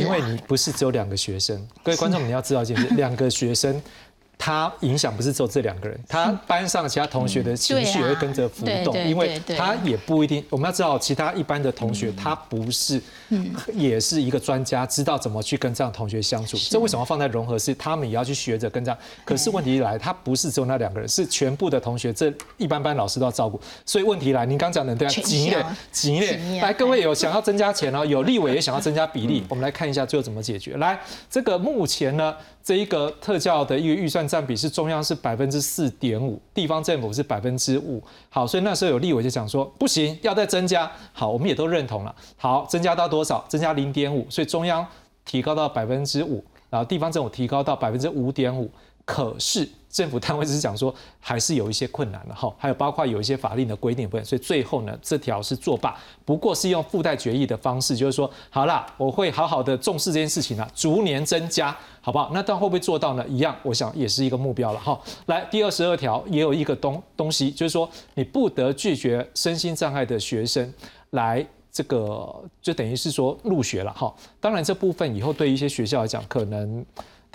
[0.00, 3.82] 因为你不是只有两个学生，各位观众你要知道一件事，两个学生。
[4.38, 10.44] 他影响不是只有这两个人，他班上其他同学的情绪也会跟着浮动，因为他也不一定。
[10.50, 13.00] 我们要知道，其他一般的同学，他不是，
[13.72, 16.56] 也是一个专家，知道怎么去跟这样同学相处。
[16.70, 17.58] 这为什么要放在融合？
[17.58, 18.98] 是他们也要去学着跟这样。
[19.24, 23.58] 可是问题一来，他不是只有那两个人，是全部的同学，这一般班老师都要照顾。
[23.86, 26.50] 所以问题来，您刚讲的对啊，全急烈校，急烈急。
[26.50, 30.76] 烈来，各位有想要增加钱哦，有立委也想要增加比例， 我们来看一下最后怎么解决。
[30.76, 32.34] 来，这个目前呢，
[32.64, 38.02] 这一个特教的一个预算占比是中央是百分之四点五，地方政府是百分之五。
[38.30, 40.90] 好，所以那时候有立委就讲说不行，要再增加。
[41.12, 42.16] 好，我们也都认同了。
[42.38, 43.44] 好，增加到多少？
[43.50, 44.86] 增加零点五，所以中央
[45.26, 48.70] 提高到百分之五，然后地方政府提高到百分之五点五。
[49.04, 62.32] 可是政府单位只是讲说，还是有一些困难的哈，还有包括有一些法令的规定部分，所以最后呢，这条是作罢，不过是用附带决议的方式，就是说，好啦，我会好好的重视这件事情啊，逐年增加，好不好？
[62.34, 63.24] 那但会不会做到呢？
[63.28, 65.00] 一样，我想也是一个目标了哈。
[65.26, 70.74] 来，第二十二条也有一个东东西，就是说，你不得拒绝身心障碍的学生
[71.10, 71.46] 来。
[71.76, 72.32] 这个
[72.62, 76.86] 就等于是说入学了哈，当然这部分以后对一些学校来讲，可能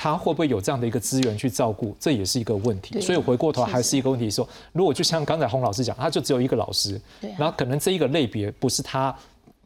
[0.01, 3.01] 他会不会有这样的一个资源去照顾，这也是一个问题。
[3.01, 6.99] 所以回过头还是一个问题，说如果就像刚才洪老师讲，他就只有一个老师，
[7.37, 9.13] 然后可能这一个类别不是他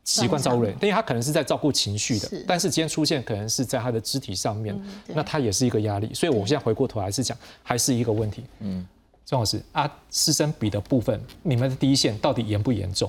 [0.03, 4.75] 习惯照顾人，因为他可能是在照顾情绪的，但是今天出现可能是在他的肢体上面，
[5.05, 6.11] 对那他也是一个压力。
[6.15, 8.43] 所以我现在回过头来是讲，还是一个问题。
[8.61, 8.83] 嗯，
[9.27, 13.07] 钟老师啊，师生比的部分，你们的第一线到底严不严重？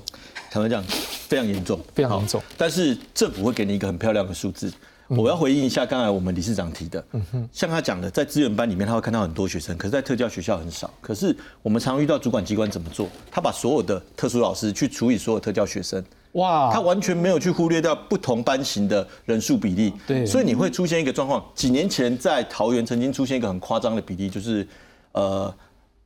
[0.51, 4.71] 坦白讲，非常严重，非常严重但是政府会给你一个很漂亮的数字。
[5.09, 7.05] 我要回应一下刚才我们理事长提的，
[7.53, 10.93] 像他讲的，在资源班里面他会看到很多学生，可是，在特教学校很少。
[11.01, 13.09] 可是我们常遇到主管机关怎么做？
[13.31, 16.03] 他把所有的特殊老师去处理所有特教学生，
[16.33, 19.93] 哇，他完全没有去忽略掉不同班型的人数比例。
[20.07, 21.45] 对所以你会出现一个状况。
[21.55, 24.67] 几年前在桃园曾经出现一个很夸张的比例，就是
[25.13, 25.55] 呃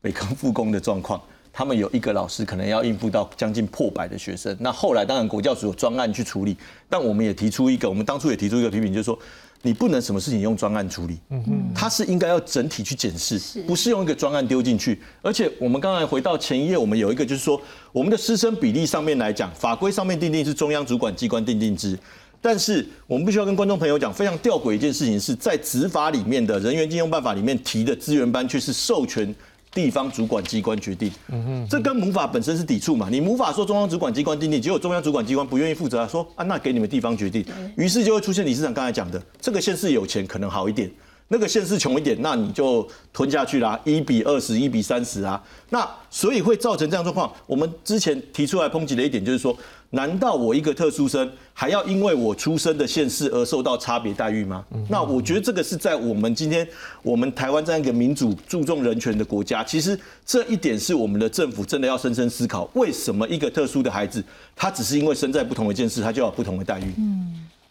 [0.01, 1.20] 北康复工的状况。
[1.59, 6.56] 他们有一个老师可能要应付到将近破百的学生，那后来当然国教署有专案去处理，
[6.88, 9.18] 但我们也提出一个，我们当初也提出一个批评，就是说
[9.62, 15.00] 你不能什么事情用专案处理，嗯嗯，它是应该要整体去检视，不是用一个专案丢进去。
[15.20, 21.98] 而且我们刚才回到前一页，我们有一个就是说，我们的师生比例上面来讲，法规上面定定是中央主管机关定定之。
[22.40, 29.34] 但是我们必须要跟观众朋友讲，非常吊诡一件事情是在执法里面的人员禁用办法里面提的资源班，却是授权
[29.72, 31.10] 地方主管机关决定。
[31.28, 33.08] 嗯哼这跟母法本身是抵触嘛？
[33.10, 37.44] 你母法说中央主管机关定定，结果中央主管机关不愿意负责，说啊，那给你们地方决定，
[37.76, 40.90] 于是就会出现李市长刚才讲的，这个县市有钱可能好一点。
[41.30, 45.38] 那个县市穷一点，那你就吞下去啦，一比二十，一比三十啊。
[45.68, 47.30] 那所以会造成这样状况。
[47.46, 49.54] 我们之前提出来抨击的一点就是说，
[49.91, 54.64] 难道我一个特殊生还要因为我出生的县市而受到差别待遇吗？
[54.89, 56.66] 那我觉得这个是在我们今天
[57.03, 64.22] 我们台湾这样一个民主注重人权的国家，其实这一点是我们的政府真的要深深思考，为什么一个特殊的孩子，
[64.55, 66.93] 他只是因为生在不同的县市，他就要有不同的待遇？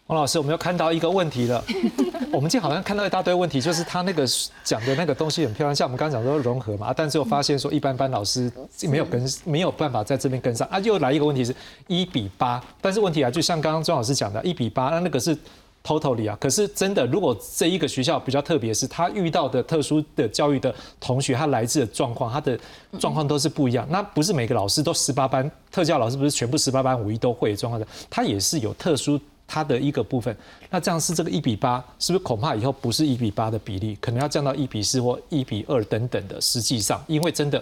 [0.08, 1.62] 王老师，我们又看到一个问题了。
[2.32, 4.26] 我们今天好像看到一大堆问题，就是他那个
[4.64, 8.50] 讲的那个东西很漂亮，像我们刚刚讲说融合嘛，但是又发现说一般班老师
[8.88, 11.54] 没有跟没有办法在这边跟上啊，又来一个问题是
[11.88, 15.36] 一比八，但是问题啊，就像刚刚庄老师讲的，一比八，那那个是
[15.84, 22.58] totally 啊，可是真的，如果这一个学校比较特别，是他遇到的特殊的教育的同学，他来自的状况，他的
[22.98, 23.86] 状况都是不一样。
[23.90, 29.20] 那不是每个老师都十八班特教老师，不是全部十八班五一都会状况的，他也是有特殊。
[29.48, 30.36] 它的一个部分，
[30.68, 36.38] 那这样是这个一比八，是不是恐怕以后不是一比八的比例，可能要降到一比四或一比二等等的？
[36.38, 37.60] 实际上，因为真的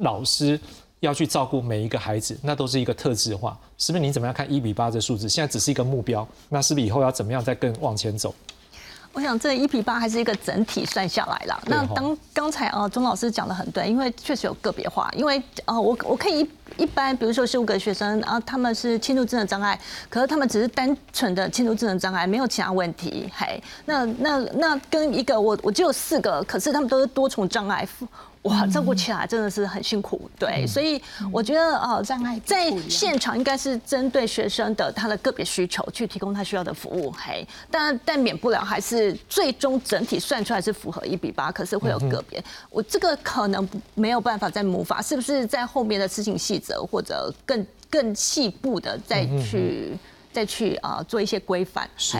[0.00, 0.60] 老师
[1.00, 4.04] 要去照顾每一个孩子，那都是一个特质化，是不是？
[4.04, 5.28] 你怎么样看一比八这数字？
[5.28, 8.34] 现在只是一个目标，那是不是以后要怎么样再更往前走？
[9.18, 11.60] 我想这一比八还是一个整体算下来了。
[11.66, 19.76] 那当刚才啊钟老师讲的很对，因为确实有个别化，因为啊我我可以一一般，比如说十五个学生啊，他们是轻度智能障碍，
[20.08, 23.28] 可是他们只是单纯的轻度智能障碍，没有其他问题。
[23.36, 27.84] 嘿，那那那跟一个我我只有四个，可是他们都是多重障碍。
[28.48, 31.00] 哇，照顾起来真的是很辛苦，对，所以
[31.32, 49.96] 我觉得呃，障碍在现场应该是针对学生的他的个别需求去提供他需要的服务，嘿，但但免不了还是最终整体算出来是符合一比八，可是会有个别，我这个可能没有办法再模法，是不是在后面的事情细则或者更更细部的再去
[50.32, 52.18] 再去啊做一些规范，是。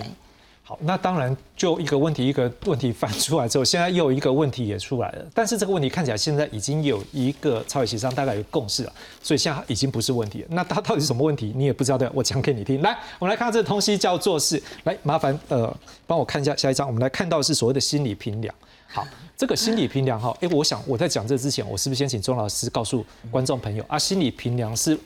[0.69, 5.25] 好，那当然就一个问题一个问题翻出来之后，现在又一个问题也出来了。
[5.33, 8.93] 但是这个问题看起来现在已经有一个超越协商大概有共识了，
[9.23, 10.49] 所以现在已经不是问题了。
[10.51, 11.55] 那它到底是什么问题？
[11.57, 12.83] 你也不知道的，我讲给你听。
[12.83, 15.75] 来，我们来看这个东西叫做是，来麻烦呃
[16.07, 18.55] 帮我看一下下一张，我们来看到是所谓的心理平量。
[18.89, 19.09] 好，
[19.39, 24.99] 这个心理平量哈，哎，我想我在讲这之前，我是不是先请钟老师告诉观众朋友啊，心理平量是？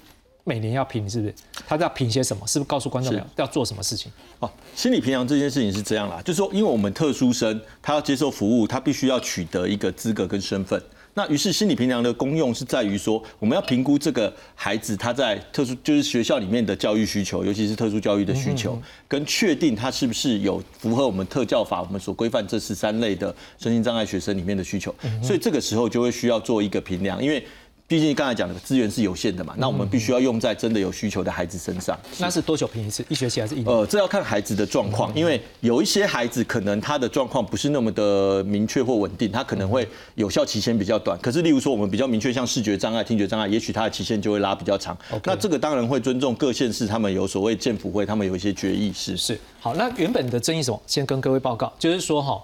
[0.44, 1.34] 每年要评是不是？
[1.66, 2.46] 他要评些什么？
[2.46, 4.10] 是不是告诉观众要要做什么事情？
[4.40, 10.82] 哦，心理评量这件事情是这样啦，就是说，因为我们特殊生他要接受服务，他必须要取得一个资格跟身份。
[11.14, 24.92] 那于是心理评量的功用是在于说，我们要评估这个孩子他在特殊就是学校里面的教育需求，尤其是特殊教育的需求，跟确定他是不是有符合我们特教法我们所规范这十三类的身心障碍学生里面的需求。
[25.22, 27.46] 所以这个时候就会需要做一个评量，因为。
[27.92, 31.94] 毕竟刚才讲的资源是有限的嘛，那我们必须要用在真的有需求的孩子身上。
[32.18, 33.04] 那是多久评一次？
[33.10, 33.66] 一学期还是一年？
[33.66, 41.18] 呃，这要看孩子的状况，因为有一些孩子可能他的状况不是那么的明确或稳定，他可能会有效期限比较短。
[41.20, 44.96] 可是，例如说我们比较明确，像视觉障碍、听觉障碍，也许他的期限就会拉比较长。
[45.24, 49.38] 那这个当然会尊重各县市，他们有所谓建府会，他们有一些决议是是。
[49.60, 50.80] 好，那原本的争议什么？
[50.86, 52.42] 先跟各位报告，就是说哈，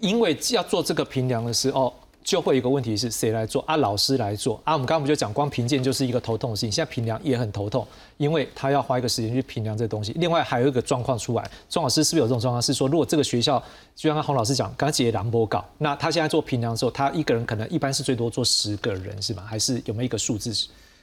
[0.00, 1.90] 因为要做这个评量的时候。
[2.22, 3.76] 就会有一个问题是谁来做啊？
[3.76, 4.74] 老师来做啊？
[4.74, 7.86] 我们刚刚不就讲光评鉴就是一个头痛的事情，现在评量也很头痛，
[8.18, 10.12] 因为他要花一个时间去评量这东西。
[10.16, 12.60] 另外还有一个状况出来，庄老师是不是有这种状况？
[12.60, 13.62] 是说如果这个学校
[13.96, 19.42] 就像洪老师讲，刚刚解梁波稿，那他现在做评量的时候，他一个人可能一般是最多做十个人是吗？
[19.46, 20.52] 还是有没有一个数字？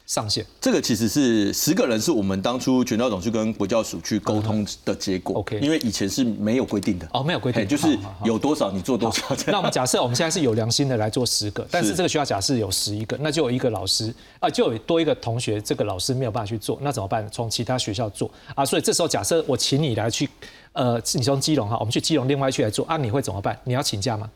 [0.08, 5.36] 上限，这个其实是十个人，是我们当初全教总去跟国教署去沟通的结果。
[5.36, 7.06] OK，因为以前是没有规定的。
[7.12, 9.36] 哦，没有规定，就是有多少你做多少。
[9.48, 17.30] 那我们假设我们现在是有良心的来做十个，但是这个学校假设有十一个，那就有一个老师啊，就有多一个同学，这个老师没有办法去做，那怎么办？
[17.30, 18.64] 从其他学校做啊？
[18.66, 20.30] 所以这时候假设我请你来去，
[20.72, 23.60] 呃，你从基隆哈，我们去基隆另外去来做啊，你会怎么办？
[23.66, 24.30] 你要请假吗？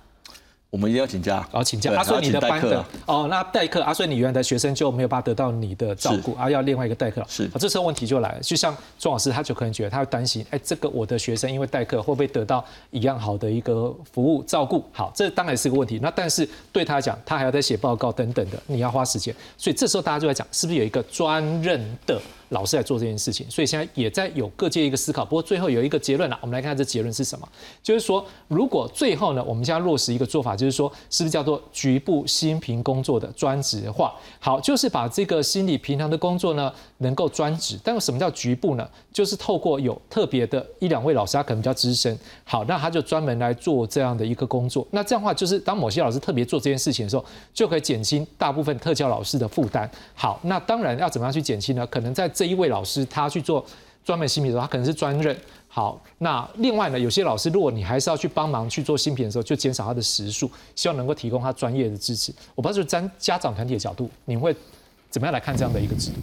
[0.71, 1.91] 我们一定要请假，然后请假。
[1.91, 7.21] 阿顺，你的班的哦，那代课，阿顺，你原来的学生就没有办法得到你的照顾，啊，要另外一个代课。
[7.27, 14.81] 是，这时候问题就来了，就像庄老师，他就可能觉得他会担心，哎，这个我的学生因为代课会不会得到一样好的一个服务照顾？
[14.93, 15.99] 好，这当然是个问题。
[16.01, 19.35] 那但是对他来讲，他还要再写报告等等的，你要花时间。
[19.57, 22.17] 所以这时候大家就在讲，是不是有一个专任的？
[22.51, 25.25] 老师来做这件事情，所以现在也在有各界一个思考。
[25.25, 27.47] 不过最后有一个结论了，我们来看这结论是什么？
[27.81, 34.13] 就是说，如果最后呢，我们现在落实一个做法，就是说，是不是叫做局部心平工作的专职化？
[34.39, 37.79] 好，就是把这个心理平衡的工作呢，能够专职。
[37.83, 38.87] 但什么叫局部呢？
[39.13, 44.85] 就是透过有特别的一两位老师，他可能比较资深，好，那他就专门来做这样的一个工作。
[44.91, 47.23] 那这样的话，就是当某些老师特别做这件事情的时候，
[47.53, 49.89] 就可以减轻大部分特教老师的负担。
[50.13, 51.85] 好，那当然要怎么样去减轻呢？
[51.87, 53.63] 可能在这一位老师他去做
[54.03, 55.37] 专门新品的时候，他可能是专任。
[55.67, 62.33] 好，那另外呢，有些老师如果你还是要去帮忙去做新品的时候，就减少他的时数，希望能够提供他专业的支持。
[62.55, 64.55] 我不知道是站家长团体的角度，你会
[65.11, 66.15] 怎么样来看这样的一个制度？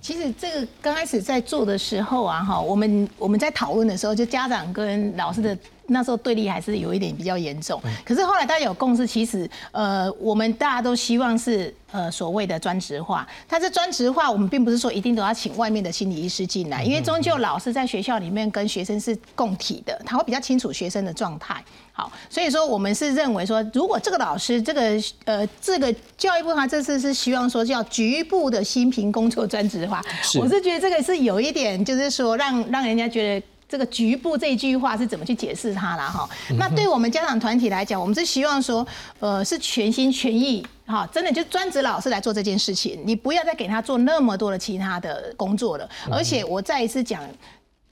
[0.00, 5.58] 其实这个刚开始在做的时候啊，哈，我们我们在讨论的时候，就家长跟老师的。
[5.88, 13.26] 那时候对立还是有一点比较严重，可是后来大家有共识，其实呃，我们大家都希望是呃所谓的专职化。
[13.46, 21.62] 但是专职化，我们并不是说一定都要请外面的心理医师进来，因为终究老师在学校里面跟学生是共体的，他会比较清楚学生的状态。
[21.92, 24.80] 好，所以说我们是认为说，如果这个老师这个
[25.26, 30.02] 呃这个教育部他这次是希望说叫局部的新评工作专职化，
[30.40, 33.46] 我是觉得这个是有一点就是说让让人家觉得。
[33.68, 36.28] 这个局部这一句话是怎么去解释它了哈？
[36.58, 38.86] 那对我们家长团体来讲，我们是希望说，
[39.18, 45.88] 呃，是全心全意哈，真的就专职老师来做这件事情，你不要再给他做那么多的其他的工作了。
[46.10, 47.22] 而且我再一次讲，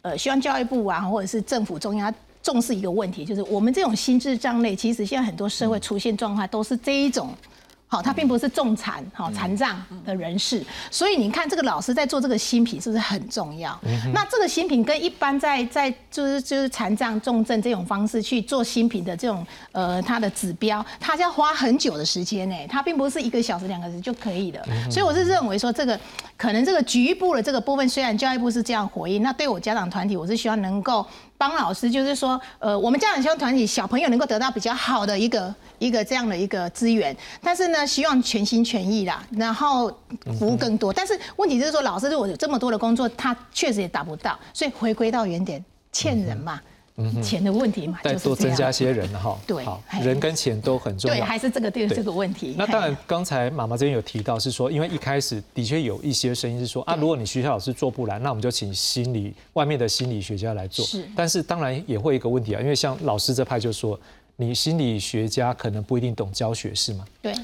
[0.03, 7.35] 呃，希望教育部啊，或者是政府中央重视一个问题，就是我们这种心智障类，其实现在很多社会出现状况都是这一种。
[7.93, 13.79] 好，他并不是重残好残障的人士，所以你看这个老师在做这个新品是不是很重要？
[14.15, 24.67] 那这个新品跟一般在在就是就是残障重症这种方式去做新品的这种呃它的指标，它要花很久的时间呢，它并不是一个小时两个小时就可以的。
[24.91, 26.01] 所以我是认为说这个
[26.43, 31.07] 可能这个局部的这个部分，虽然教育部是这样回应，那对我家长团体，我是希望能够
[31.39, 35.55] 帮老师，就是说呃我们家长希望团体小朋友能够得到比较好的一个。
[35.79, 39.89] 一个这样的一个资源，但是呢，希望全心全意啦，然后
[40.39, 40.93] 服务更多。
[40.93, 46.61] 但是问题就是说，老师如果有这么多的工作，他确实也达不到，所以回归到原点，欠人嘛，
[47.23, 52.55] 钱的问题嘛，再多增加些人哈，对，好人跟钱都很重要，对，还是这个这个问题。
[52.57, 60.85] 那当然，刚才妈妈这边有提到是说，因为一开始的确有一些声音是说啊，如果你学校老师做不来，那我们就请心理外面的心理学家来做。
[60.85, 63.99] 是，但是当然也会一个问题啊，因为像老师这派就说。
[64.35, 67.05] 你心理学家可能不一定懂教学是吗？
[67.21, 67.35] 对，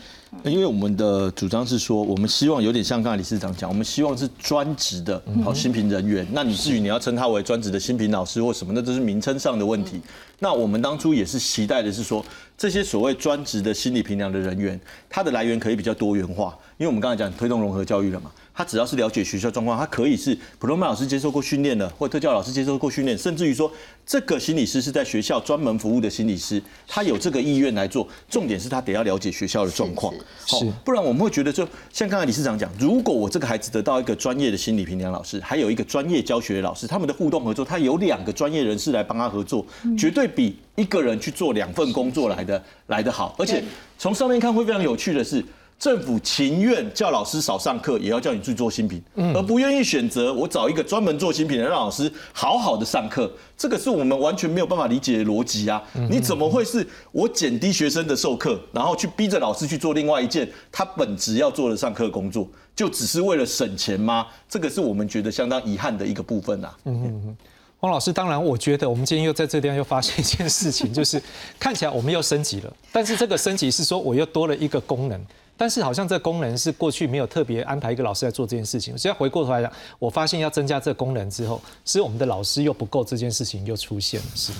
[0.44, 6.26] 因为我们的主张是说，我们希望有点像刚才理事长讲，我们希望是专职的好新评人员。
[6.32, 10.00] 那你至于你要称他为专职的新评老师或什么，那都是名称上的问题。
[10.38, 12.24] 那我们当初也是期待的是说，
[12.56, 18.30] 这些所谓专职的心理评量的人员，他的来源可以比较多元化，因为我们刚才讲推动融合教育了嘛。
[18.54, 23.70] 他只要是了解学校状况，他可以是普通班老师接受过训练的，或特教老师接受过训练，甚至于说
[24.04, 28.08] 这个心理师是在学校专门服务的心理师，他有这个意愿来做。
[28.28, 30.12] 重点是他得要了解学校的状况，
[30.46, 39.64] 好，不然我们会觉得，就像刚才理事长讲，如果我这个孩子得到一个专业的心理评量老师，还有一个专业教学的老师，他们的互动合作，他有两个专业人士来帮他合作，
[39.96, 43.34] 绝对比一个人去做两份工作来的来的好。
[43.38, 43.62] 而且
[43.98, 45.44] 从上面看会非常有趣的是。
[45.78, 49.00] 政府情愿叫老师少上课，也要叫你去做新品，
[49.34, 53.30] 而不愿意选择我找一个专门做新品的让老师好好的上课。
[53.56, 55.80] 这个是我们完全没有办法理解的逻辑啊！
[56.10, 64.26] 你怎么会是我减低学生的授课，然后去逼着老师去做另外一件他本职要做的上课工作，就只是为了省钱吗？
[64.48, 66.76] 这个是我们觉得相当遗憾的一个部分啊。
[66.86, 67.36] 嗯嗯嗯，
[67.78, 71.22] 黄老师，当然我觉得我们今天又在这地方又发现一件事情，就是
[71.60, 75.20] 看起来我们又升级了，但是这个升级是说我又多了一个功能。
[75.58, 78.96] 但是好像这功能是过去没有特别安排一个老师来做这件事情。
[78.96, 84.58] 现在回过头来讲，我发现要增加这功能之后，是我们的老师又不够，这件事情又出现了，是吗？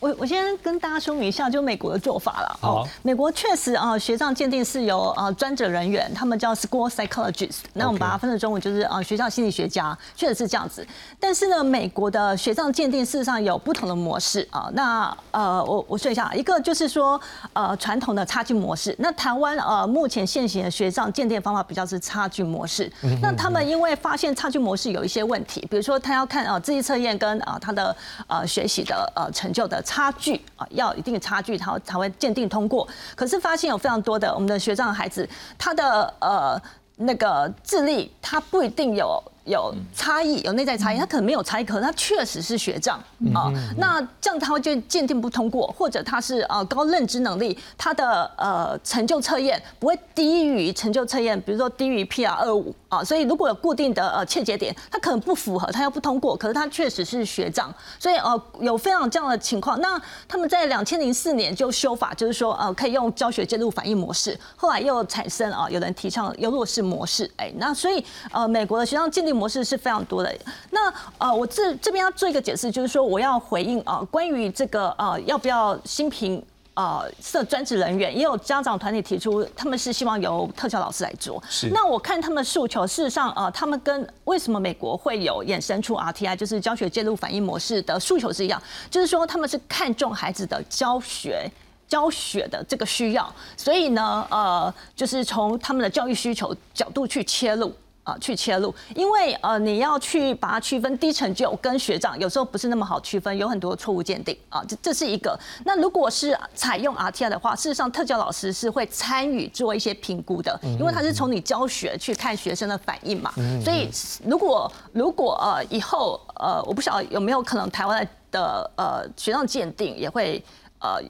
[0.00, 2.58] 我我先跟大家说明一下，就美国的做法了。
[2.62, 7.58] 哦，美国确实啊，学障鉴定是由啊专责人员，他们叫 school psychologist。
[7.74, 10.86] 那我们把它分成中文就是啊学校心理学家，确实是这样子。
[11.20, 14.70] 但是呢，美国的学障鉴定事实上有不同的模式啊。
[14.72, 17.20] 那呃，我我说一下，一个就是说
[17.52, 18.96] 呃传统的差距模式。
[18.98, 22.90] 那台湾呃目前现行的学障鉴定方法比较是差距模式。
[23.20, 27.94] 那他们因为发现差距模式有一些问题，比如说他要看啊智力测验跟啊他的
[28.28, 29.84] 呃学习的呃成就的。
[29.90, 32.86] 差距啊，要一定的差距，才才会鉴定通过。
[33.16, 35.28] 可是发现有非常多的我们的学长孩子，
[35.58, 36.62] 他的呃
[36.94, 39.20] 那个智力，他不一定有。
[39.50, 42.98] 有差异，有内在差异，他可能没有差异，可是他确实是学障
[43.34, 43.52] 啊。
[43.76, 53.02] 那这样他会就鉴定不通过，或者他是呃高认知能力，他的呃成就测验不会低于成就测验，比如说低于 P R 二五啊。
[53.02, 59.80] 所以如果有固定的呃切节点，他可能不符合，他又不通过，可是他确实是学障，所以呃有非常这样的情况。
[59.80, 69.39] 那他们在两千零四年就修法，就是说呃可以用教学介入反应模式，后来又产生啊有人提倡优弱势模式，哎，那所以呃美国的学生鉴定。
[69.40, 70.30] 模式是非常多的。
[70.70, 81.42] 那呃，我这这边要做一个解释，就是说我要回应啊，关于这个呃，要不要新评呃设专职人员，也有家长团体提出，他们是希望由特教老师来做。
[81.48, 81.70] 是。
[81.70, 91.50] 那我看他们诉求，事实上呃，他们跟为什么美国会有衍生出 RTI，就是教学介入反应模式的诉求是一样，就是说他们是看重孩子的教学
[91.88, 97.74] 教学的这个需要，所以呢呃，就是从他们的教育需求角度去切入。
[98.10, 105.38] 啊，去切入，因为呃，你要去把它区分低成就跟学长，有时候不是那么好区分，有很多错误鉴定啊，这这是一个。
[105.64, 113.32] 那如果是采用 RTI 的话，事实上特教老师是会参与做一些评估的，因为他是从你教学去看学生的反应嘛。
[113.64, 113.88] 所以
[114.24, 120.42] 如果如果呃以后呃，我不晓得有没有可能台湾的呃学生鉴定也会
[120.80, 121.00] 呃。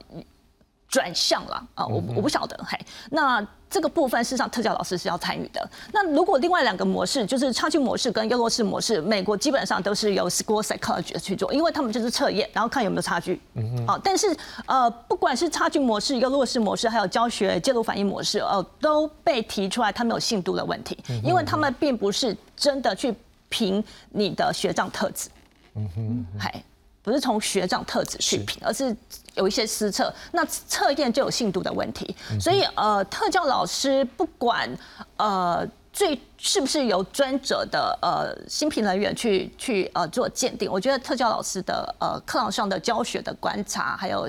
[0.91, 2.77] 转向了啊，我我不晓得，嘿，
[3.09, 5.69] 那这个部分事实上特教老师是要参与的。
[5.93, 13.41] 那如果另外两个模式，就是差距模式跟优弱势模式，美国基本上都是由 school psychologist 去做，因为他们就是测验，然后看有没有差距。
[13.53, 14.35] 嗯啊，但是
[14.65, 23.15] 呃，不管是差距模式、优弱势模式，还有教学介入反应模式，呃，都被提出来，他们有信度的问题，因为他们并不是真的去
[23.47, 25.29] 评你的学长特质。
[25.75, 26.61] 嗯哼，嗨。
[27.03, 28.95] 不是从学长特质去评，而是
[29.35, 32.15] 有一些失策，那测验就有信度的问题。
[32.39, 34.69] 所以呃，特教老师不管
[35.17, 44.27] 呃最是不是由专责的呃新评人员去去呃做鉴定，我觉得特教老师的呃课堂上的教学的观察，还有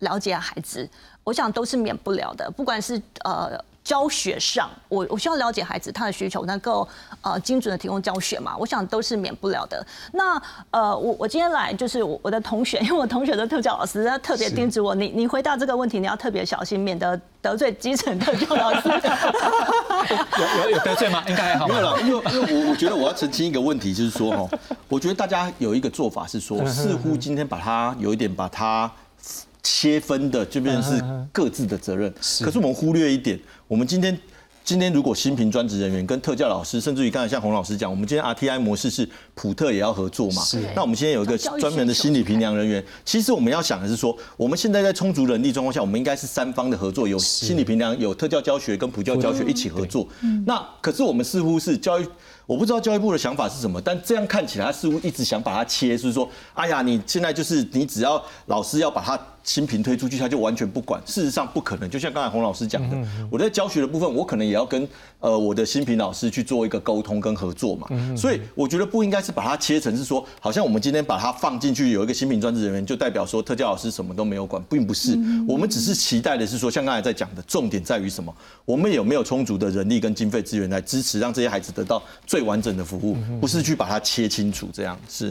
[0.00, 0.88] 了解孩子，
[1.24, 3.62] 我想都是免不了的，不管是呃。
[3.90, 6.88] 教学上，我我需要了解孩子他的需求，能够
[7.22, 8.56] 呃精准的提供教学嘛？
[8.56, 9.84] 我想都是免不了的。
[10.12, 18.88] 那呃，我我今天来就是我我的同学，因为我同学的特教老师他特别叮嘱我，你你回答这个问题你要特别小心，免得得罪基层特教老师。
[20.38, 21.24] 有有有得罪吗？
[21.26, 21.66] 应该还好。
[21.66, 28.88] 没有了，因为因为我我觉得我要澄清一个问题，就是说哈，我觉得大家有一个做法是说，似乎今天把它有一点把它
[29.64, 32.08] 切分的，就变成是各自的责任。
[32.40, 33.36] 可是我们忽略一点。
[33.70, 34.18] 我们今天，
[34.64, 40.42] 今天如果新评专职人员跟特教老师，甚至于刚才像洪老师讲，我们今天 RTI 模式是普特也要合作嘛？
[40.42, 40.58] 是。
[40.74, 50.04] 那我们今天有一个专门的心理评量人员，其实我们要想的是说，我们现在在充足人力状况下，我们应该是三方的合作，有心理评量，有特教教学跟普教教学一起合作。
[50.44, 52.08] 那可是我们似乎是教育。
[52.46, 61.00] 我不知道教育部的想法是什么，但这样看起来，他似乎一直想把它切，是说，哎呀，你现在就是你只要老师要把它新品推出去，他就完全不管。
[61.06, 64.88] 事实上不可能，就像刚才洪老师讲的，我在教学的部分，我可能也要跟
[65.20, 67.86] 呃我的新品老师去做一个沟通跟合作嘛。
[68.16, 75.16] 所以我觉得不应该是把它切成是说，好像我们今天把它放进去有一个新品专职人员，就代表说特教老师什么都没有管，并不是。
[75.46, 78.34] 我们只是期待的是说，像刚才在讲的，重点在于什么？
[78.64, 85.30] 我们有没有充足的人力跟经费资源来支持，让这些孩子得到最最完整的服务，不是去把它切清楚，这样是。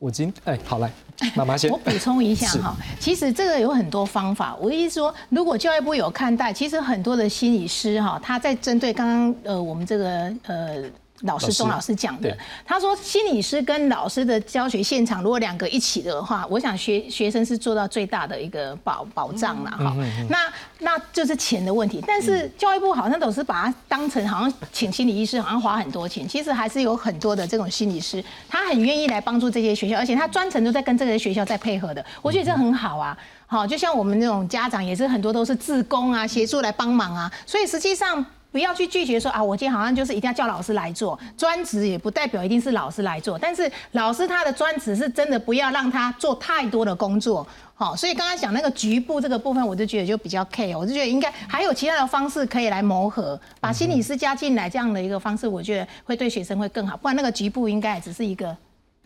[0.00, 0.90] 我今哎，好来，
[1.36, 1.70] 妈妈先。
[1.70, 4.56] 我补充一下哈，其实这个有很多方法。
[4.58, 10.82] 我的意思说，如果教育部有看待，其实很多的心理师哈，他在针对刚刚呃我们这个呃。
[11.22, 19.94] 老师钟老师讲的，他说心理师跟老师的教学现场，如果两个一起的话，我想学学生是做到最大的一个保保障了哈。
[20.28, 33.16] 那那就是钱的问题，但是教育部好像总是把它当成好像请心理医师好像花很多钱，其实还是有很多的这种心理师，他很愿意来帮助这些学校，而且他专程都在跟这些学校在配合的，我觉得这很好啊。
[33.46, 38.24] 好，就像我们那种家长也是很多都是自工啊，协助来帮忙啊，所以实际上。
[38.52, 43.38] 不要去拒绝说啊，我今天好像就是一定要叫老师来做专职，也不代表一定是老师来做。
[43.38, 56.96] 但是老师他的专职是真的不要让他做太多的工作，好，所以刚刚讲那个局部这个部分，我就觉得就比较 care，我就觉得应该还有其他的方式可以来磨合，把心理师加进来这样的一个方式，我觉得会对学生会更好。
[56.96, 58.56] 不然那个局部应该只是一个。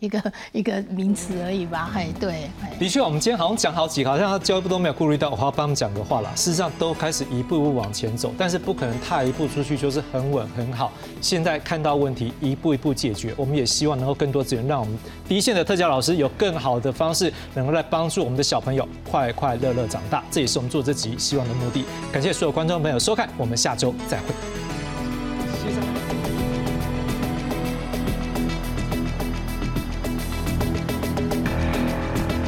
[0.05, 2.49] 一个 一个名词而已吧，嘿，对，
[2.79, 6.31] 的确，我们今天好像讲好几个，好像教育部都没有顾虑到我要帮他们讲的话了。
[6.35, 10.91] 事实上，都开始一步一步往前走，但是不可能踏一步出去就是很稳很好。
[11.19, 14.97] 现在看到问题，一步一步解决，我们也希望能够更多资源，让我们
[15.27, 20.23] 第一线的特教老师有更好的方式，能够来帮助我们的小朋友快快乐乐长大。
[20.29, 21.83] 这也是我们做这集希望的目的。
[22.11, 24.25] 感谢所有观众朋友收看，我们下周再会。